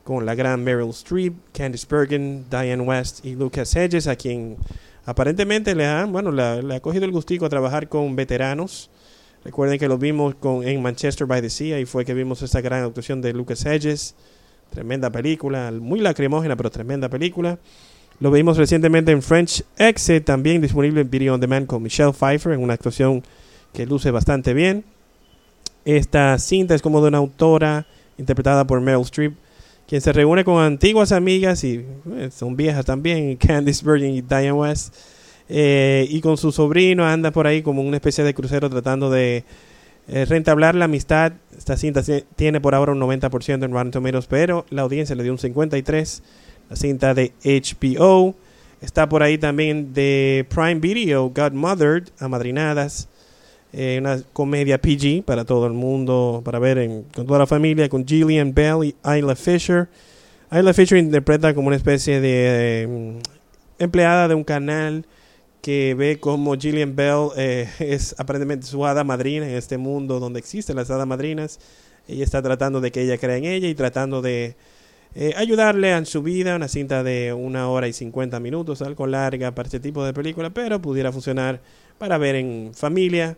con 0.06 0.24
la 0.24 0.36
gran 0.36 0.64
Meryl 0.64 0.92
Streep, 0.92 1.34
Candice 1.52 1.88
Bergen, 1.90 2.46
Diane 2.50 2.84
West 2.84 3.26
y 3.26 3.34
Lucas 3.34 3.76
Hedges, 3.76 4.06
a 4.08 4.16
quien 4.16 4.56
aparentemente 5.04 5.74
le 5.74 5.88
ha, 5.88 6.06
bueno, 6.06 6.32
le, 6.32 6.76
ha 6.76 6.80
cogido 6.80 7.06
el 7.06 7.12
gustico 7.12 7.48
a 7.48 7.50
trabajar 7.50 7.90
con 7.90 8.16
veteranos. 8.16 8.92
Recuerden 9.44 9.80
que 9.80 9.88
lo 9.88 9.98
vimos 9.98 10.36
con, 10.36 10.66
en 10.68 10.82
Manchester 10.82 11.26
by 11.26 11.42
the 11.42 11.50
Sea, 11.50 11.80
y 11.80 11.86
fue 11.86 12.06
que 12.06 12.14
vimos 12.14 12.44
esta 12.44 12.62
gran 12.62 12.84
actuación 12.84 13.20
de 13.20 13.34
Lucas 13.34 13.66
Hedges. 13.66 14.16
Tremenda 14.76 15.10
película, 15.10 15.72
muy 15.72 16.02
lacrimógena, 16.02 16.58
pero 16.58 16.70
tremenda 16.70 17.08
película. 17.08 17.58
Lo 18.20 18.30
vimos 18.30 18.58
recientemente 18.58 19.14
en 19.14 19.22
French 19.22 19.64
Exit, 19.78 20.26
también 20.26 20.62
disponible 20.62 21.00
en 21.00 21.10
Video 21.10 21.34
On 21.34 21.40
Demand 21.40 21.66
con 21.66 21.82
Michelle 21.82 22.12
Pfeiffer, 22.12 22.52
en 22.52 22.62
una 22.62 22.74
actuación 22.74 23.24
que 23.72 23.86
luce 23.86 24.12
bastante 24.12 24.54
bien. 24.54 24.84
Esta 25.86 26.38
cinta 26.40 26.76
es 26.76 26.82
como 26.82 27.02
de 27.02 27.08
una 27.08 27.20
autora 27.20 27.88
interpretada 28.18 28.68
por 28.68 28.82
Meryl 28.82 29.04
Streep, 29.04 29.36
quien 29.88 30.02
se 30.02 30.12
reúne 30.12 30.44
con 30.44 30.62
antiguas 30.62 31.14
amigas 31.14 31.64
y 31.64 31.86
eh, 32.18 32.30
son 32.36 32.58
viejas 32.58 32.84
también, 32.84 33.34
Candice 33.38 33.86
Bergen 33.86 34.14
y 34.14 34.22
Diane 34.22 34.52
West, 34.52 34.94
eh, 35.48 36.06
y 36.10 36.20
con 36.20 36.36
su 36.36 36.52
sobrino 36.52 37.06
anda 37.06 37.32
por 37.32 37.48
ahí 37.48 37.62
como 37.62 37.82
una 37.82 37.96
especie 37.96 38.26
de 38.26 38.34
crucero 38.34 38.70
tratando 38.70 39.10
de 39.10 39.46
eh, 40.08 40.26
rentablar 40.26 40.76
la 40.76 40.86
amistad. 40.86 41.34
Esta 41.58 41.78
cinta 41.78 42.02
tiene 42.36 42.62
por 42.62 42.76
ahora 42.76 42.92
un 42.92 43.00
90% 43.00 43.64
en 43.64 43.72
Rotten 43.72 43.92
Tomatoes, 43.92 44.28
pero 44.28 44.66
la 44.70 44.84
audiencia 44.84 45.16
le 45.16 45.24
dio 45.24 45.32
un 45.32 45.40
53%. 45.40 46.22
La 46.70 46.76
cinta 46.76 47.14
de 47.14 47.32
HBO 47.44 48.36
está 48.82 49.08
por 49.08 49.22
ahí 49.22 49.38
también 49.38 49.94
de 49.94 50.46
Prime 50.50 50.76
Video, 50.76 51.30
Godmothered, 51.30 52.10
Amadrinadas. 52.20 53.08
Eh, 53.78 53.98
una 54.00 54.22
comedia 54.32 54.80
PG 54.80 55.24
para 55.26 55.44
todo 55.44 55.68
el 55.68 55.74
mundo, 55.74 56.42
para 56.46 56.60
ver 56.60 57.04
con 57.14 57.26
toda 57.26 57.40
la 57.40 57.46
familia, 57.46 57.90
con 57.90 58.08
Gillian 58.08 58.54
Bell 58.54 58.86
y 58.86 58.96
Isla 59.04 59.36
Fisher. 59.36 59.90
Isla 60.50 60.74
Fisher 60.74 60.98
interpreta 60.98 61.54
como 61.54 61.68
una 61.68 61.76
especie 61.76 62.22
de 62.22 62.84
em, 62.84 63.20
empleada 63.78 64.30
de 64.30 64.36
un 64.36 64.46
canal 64.46 65.06
que 65.66 65.96
ve 65.96 66.20
como 66.20 66.54
Gillian 66.54 66.96
Bell 66.96 67.30
eh, 67.36 67.68
es 67.80 68.14
aparentemente 68.20 68.68
su 68.68 68.86
hada 68.86 69.04
madrina 69.04 69.50
en 69.50 69.56
este 69.56 69.80
mundo 69.80 70.20
donde 70.20 70.38
existen 70.38 70.76
las 70.76 70.92
hadas 70.92 71.08
madrinas. 71.08 71.60
Ella 72.08 72.24
está 72.24 72.40
tratando 72.44 72.82
de 72.82 72.92
que 72.92 73.02
ella 73.02 73.18
crea 73.18 73.38
en 73.38 73.46
ella 73.46 73.68
y 73.68 73.74
tratando 73.74 74.22
de 74.22 74.56
eh, 75.16 75.34
ayudarle 75.36 75.90
en 75.90 76.06
su 76.06 76.22
vida, 76.22 76.56
una 76.56 76.68
cinta 76.68 77.02
de 77.02 77.34
una 77.34 77.68
hora 77.68 77.88
y 77.88 77.94
cincuenta 77.94 78.40
minutos, 78.40 78.84
algo 78.84 79.08
larga 79.08 79.56
para 79.56 79.66
este 79.66 79.80
tipo 79.80 80.06
de 80.06 80.14
película, 80.14 80.52
pero 80.52 80.80
pudiera 80.80 81.12
funcionar 81.12 81.60
para 81.98 82.20
ver 82.20 82.36
en 82.36 82.72
familia. 82.76 83.36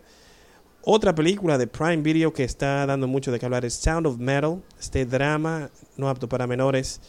Otra 0.82 1.14
película 1.14 1.56
de 1.56 1.66
Prime 1.66 2.02
Video 2.02 2.34
que 2.34 2.44
está 2.44 2.84
dando 2.84 3.06
mucho 3.06 3.32
de 3.32 3.38
que 3.38 3.46
hablar 3.46 3.64
es 3.64 3.72
Sound 3.72 4.06
of 4.06 4.18
Metal, 4.18 4.62
este 4.78 5.06
drama 5.06 5.70
no 5.96 6.10
apto 6.10 6.28
para 6.28 6.46
menores 6.46 7.00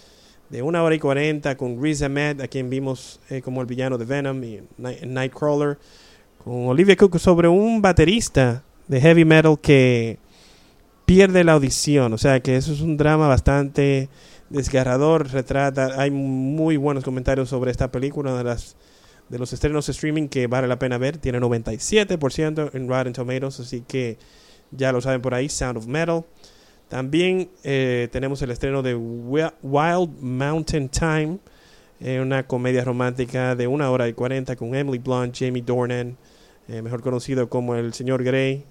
de 0.49 0.61
una 0.61 0.83
hora 0.83 0.95
y 0.95 0.99
cuarenta 0.99 1.55
con 1.55 1.81
Riz 1.81 2.01
Ahmed, 2.01 2.41
a 2.41 2.47
quien 2.47 2.69
vimos 2.69 3.19
eh, 3.29 3.41
como 3.41 3.61
el 3.61 3.67
villano 3.67 3.97
de 3.97 4.05
Venom 4.05 4.43
y 4.43 4.61
Nightcrawler, 4.77 5.77
con 6.43 6.67
Olivia 6.67 6.95
Cook 6.95 7.19
sobre 7.19 7.47
un 7.47 7.81
baterista 7.81 8.63
de 8.87 9.01
heavy 9.01 9.25
metal 9.25 9.59
que 9.61 10.17
pierde 11.05 11.43
la 11.43 11.53
audición, 11.53 12.13
o 12.13 12.17
sea 12.17 12.39
que 12.39 12.55
eso 12.55 12.73
es 12.73 12.81
un 12.81 12.97
drama 12.97 13.27
bastante 13.27 14.09
desgarrador, 14.49 15.31
retrata, 15.31 16.01
hay 16.01 16.11
muy 16.11 16.77
buenos 16.77 17.03
comentarios 17.03 17.49
sobre 17.49 17.71
esta 17.71 17.91
película, 17.91 18.35
de 18.35 18.43
las 18.43 18.75
de 19.29 19.37
los 19.37 19.53
estrenos 19.53 19.87
streaming 19.87 20.27
que 20.27 20.47
vale 20.47 20.67
la 20.67 20.79
pena 20.79 20.97
ver. 20.97 21.17
Tiene 21.17 21.39
97% 21.39 22.71
en 22.73 22.89
Rotten 22.89 23.13
Tomatoes, 23.13 23.59
así 23.59 23.83
que 23.87 24.17
ya 24.71 24.91
lo 24.91 25.01
saben 25.01 25.21
por 25.21 25.33
ahí, 25.33 25.49
Sound 25.49 25.77
of 25.77 25.87
Metal. 25.87 26.25
También 26.89 27.51
eh, 27.63 28.09
tenemos 28.11 28.41
el 28.41 28.49
estreno 28.49 28.81
de 28.81 28.95
Wild 28.95 30.09
Mountain 30.19 30.89
Time, 30.89 31.37
eh, 31.99 32.19
una 32.19 32.47
comedia 32.47 32.83
romántica 32.83 33.55
de 33.55 33.67
una 33.67 33.91
hora 33.91 34.07
y 34.07 34.13
cuarenta 34.13 34.55
con 34.55 34.73
Emily 34.73 34.97
Blunt, 34.97 35.37
Jamie 35.37 35.61
Dornan, 35.61 36.17
eh, 36.67 36.81
mejor 36.81 37.01
conocido 37.01 37.47
como 37.47 37.75
el 37.75 37.93
señor 37.93 38.23
Grey, 38.23 38.65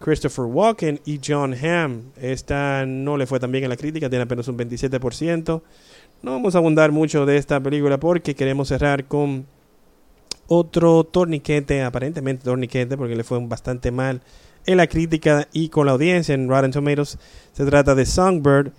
Christopher 0.00 0.46
Walken 0.46 1.00
y 1.04 1.20
John 1.24 1.54
Hamm. 1.54 2.12
Esta 2.16 2.86
no 2.86 3.18
le 3.18 3.26
fue 3.26 3.38
tan 3.38 3.52
bien 3.52 3.64
en 3.64 3.70
la 3.70 3.76
crítica, 3.76 4.08
tiene 4.08 4.22
apenas 4.22 4.48
un 4.48 4.56
27%. 4.56 5.62
No 6.22 6.32
vamos 6.32 6.54
a 6.54 6.58
abundar 6.58 6.90
mucho 6.90 7.26
de 7.26 7.36
esta 7.36 7.60
película 7.60 8.00
porque 8.00 8.34
queremos 8.34 8.68
cerrar 8.68 9.04
con 9.04 9.46
otro 10.46 11.04
torniquete, 11.04 11.82
aparentemente 11.82 12.44
torniquete, 12.44 12.96
porque 12.96 13.14
le 13.14 13.24
fue 13.24 13.38
bastante 13.46 13.90
mal 13.90 14.22
en 14.68 14.76
la 14.76 14.86
crítica 14.86 15.48
y 15.50 15.70
con 15.70 15.86
la 15.86 15.92
audiencia 15.92 16.34
en 16.34 16.46
Rotten 16.46 16.70
Tomatoes. 16.70 17.18
Se 17.54 17.64
trata 17.64 17.94
de 17.94 18.04
Songbird, 18.04 18.70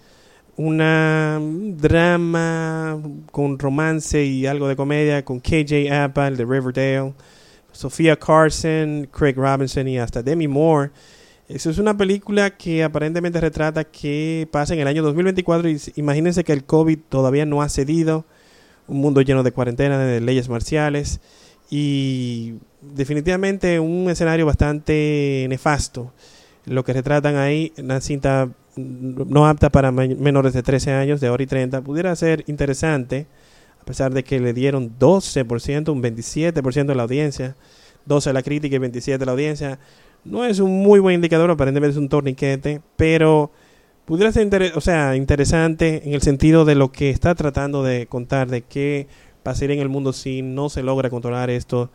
una 0.56 1.40
drama 1.42 3.02
con 3.32 3.58
romance 3.58 4.24
y 4.24 4.46
algo 4.46 4.68
de 4.68 4.76
comedia 4.76 5.26
con 5.26 5.40
KJ 5.40 5.92
Apple 5.92 6.36
de 6.36 6.46
Riverdale, 6.46 7.14
Sofía 7.72 8.16
Carson, 8.16 9.10
Craig 9.12 9.34
Robinson 9.36 9.88
y 9.88 9.98
hasta 9.98 10.22
Demi 10.22 10.48
Moore. 10.48 10.92
Eso 11.48 11.72
es 11.72 11.80
una 11.80 11.98
película 11.98 12.56
que 12.56 12.84
aparentemente 12.84 13.42
retrata 13.42 13.84
que 13.84 14.48
pasa 14.52 14.76
en 14.76 14.82
el 14.82 14.88
año 14.88 15.02
2024 15.02 15.70
y 15.72 15.82
imagínense 15.96 16.44
que 16.44 16.54
el 16.54 16.66
COVID 16.66 17.00
todavía 17.10 17.48
no 17.48 17.64
ha 17.64 17.70
cedido, 17.70 18.26
un 18.88 18.98
mundo 18.98 19.22
lleno 19.22 19.42
de 19.42 19.52
cuarentena, 19.52 19.98
de 19.98 20.22
leyes 20.22 20.50
marciales 20.50 21.20
y 21.72 22.60
definitivamente 22.82 23.80
un 23.80 24.10
escenario 24.10 24.46
bastante 24.46 25.46
nefasto. 25.50 26.14
Lo 26.66 26.84
que 26.84 26.94
retratan 26.94 27.36
ahí, 27.36 27.74
una 27.78 28.02
cinta 28.02 28.50
no 28.76 29.48
apta 29.48 29.70
para 29.70 29.92
menores 29.92 30.54
de 30.54 30.64
13 30.64 30.92
años, 30.92 31.20
de 31.20 31.30
hora 31.30 31.44
y 31.44 31.48
30, 31.48 31.82
pudiera 31.82 32.16
ser 32.16 32.44
interesante, 32.48 33.28
a 33.82 33.86
pesar 33.86 34.14
de 34.14 34.24
que 34.24 34.40
le 34.40 34.54
dieron 34.54 34.98
12%, 34.98 35.90
un 35.90 36.02
27% 36.02 36.86
de 36.86 36.96
la 36.96 37.04
audiencia, 37.04 37.56
12 38.06 38.30
a 38.30 38.34
la 38.34 38.44
crítica 38.44 38.76
y 38.76 38.80
27 38.80 39.18
de 39.18 39.26
la 39.26 39.32
audiencia. 39.32 39.80
No 40.24 40.46
es 40.46 40.60
un 40.60 40.84
muy 40.84 41.00
buen 41.00 41.16
indicador, 41.16 41.50
aparentemente 41.50 41.94
es 41.94 41.98
un 41.98 42.10
torniquete, 42.10 42.82
pero 42.96 43.52
pudiera 44.06 44.32
ser 44.32 44.74
o 44.76 44.82
sea, 44.82 45.16
interesante 45.16 46.04
en 46.06 46.14
el 46.14 46.22
sentido 46.22 46.66
de 46.66 46.76
lo 46.76 46.92
que 46.92 47.10
está 47.10 47.36
tratando 47.36 47.84
de 47.84 48.08
contar, 48.08 48.50
de 48.50 48.62
qué 48.62 49.08
pasaría 49.44 49.76
en 49.76 49.82
el 49.82 49.90
mundo 49.90 50.14
si 50.14 50.42
no 50.42 50.70
se 50.70 50.84
logra 50.84 51.10
controlar 51.10 51.50
esto 51.50 51.90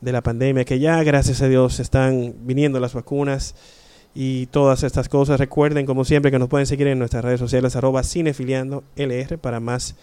de 0.00 0.12
la 0.12 0.22
pandemia, 0.22 0.64
que 0.64 0.78
ya 0.78 1.02
gracias 1.02 1.42
a 1.42 1.48
Dios 1.48 1.80
están 1.80 2.34
viniendo 2.40 2.80
las 2.80 2.94
vacunas 2.94 3.54
y 4.14 4.46
todas 4.46 4.82
estas 4.82 5.08
cosas. 5.08 5.38
Recuerden, 5.38 5.86
como 5.86 6.04
siempre, 6.04 6.30
que 6.30 6.38
nos 6.38 6.48
pueden 6.48 6.66
seguir 6.66 6.86
en 6.86 6.98
nuestras 6.98 7.24
redes 7.24 7.40
sociales, 7.40 7.76
arroba 7.76 8.02
cinefiliando 8.02 8.84
LR, 8.96 9.38
para 9.38 9.60
más 9.60 9.96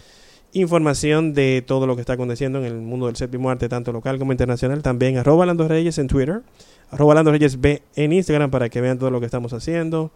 información 0.54 1.34
de 1.34 1.64
todo 1.66 1.88
lo 1.88 1.96
que 1.96 2.02
está 2.02 2.14
aconteciendo 2.14 2.60
en 2.60 2.66
el 2.66 2.76
mundo 2.76 3.08
del 3.08 3.16
séptimo 3.16 3.50
arte, 3.50 3.70
tanto 3.70 3.92
local 3.92 4.20
como 4.20 4.32
internacional. 4.32 4.82
También 4.84 5.18
arroba 5.18 5.46
Lando 5.46 5.68
Reyes 5.68 5.98
en 5.98 6.08
Twitter, 6.08 6.42
arroba 6.92 7.16
Lando 7.16 7.32
Reyes 7.32 7.60
B 7.60 7.82
en 7.96 8.14
Instagram 8.14 8.52
para 8.52 8.70
que 8.70 8.82
vean 8.82 9.00
todo 9.00 9.10
lo 9.10 9.20
que 9.20 9.26
estamos 9.26 9.54
haciendo. 9.54 10.12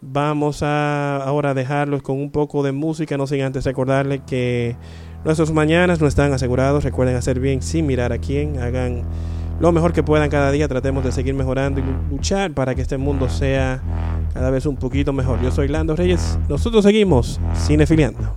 Vamos 0.00 0.62
a 0.62 1.16
ahora 1.16 1.54
dejarlos 1.54 2.02
con 2.02 2.18
un 2.18 2.30
poco 2.30 2.62
de 2.62 2.72
música, 2.72 3.16
no 3.16 3.26
sin 3.26 3.42
antes 3.42 3.64
recordarles 3.64 4.20
que 4.26 4.76
nuestros 5.24 5.52
mañanas 5.52 6.00
no 6.00 6.06
están 6.06 6.32
asegurados. 6.32 6.84
Recuerden 6.84 7.16
hacer 7.16 7.40
bien 7.40 7.62
sin 7.62 7.86
mirar 7.86 8.12
a 8.12 8.18
quién. 8.18 8.58
Hagan 8.60 9.02
lo 9.58 9.72
mejor 9.72 9.92
que 9.92 10.02
puedan 10.02 10.28
cada 10.28 10.50
día. 10.50 10.68
Tratemos 10.68 11.02
de 11.02 11.12
seguir 11.12 11.34
mejorando 11.34 11.80
y 11.80 11.84
luchar 12.10 12.52
para 12.52 12.74
que 12.74 12.82
este 12.82 12.98
mundo 12.98 13.28
sea 13.28 13.80
cada 14.34 14.50
vez 14.50 14.66
un 14.66 14.76
poquito 14.76 15.12
mejor. 15.12 15.40
Yo 15.42 15.50
soy 15.50 15.68
Lando 15.68 15.96
Reyes. 15.96 16.38
Nosotros 16.48 16.84
seguimos 16.84 17.40
cinefiliando. 17.54 18.36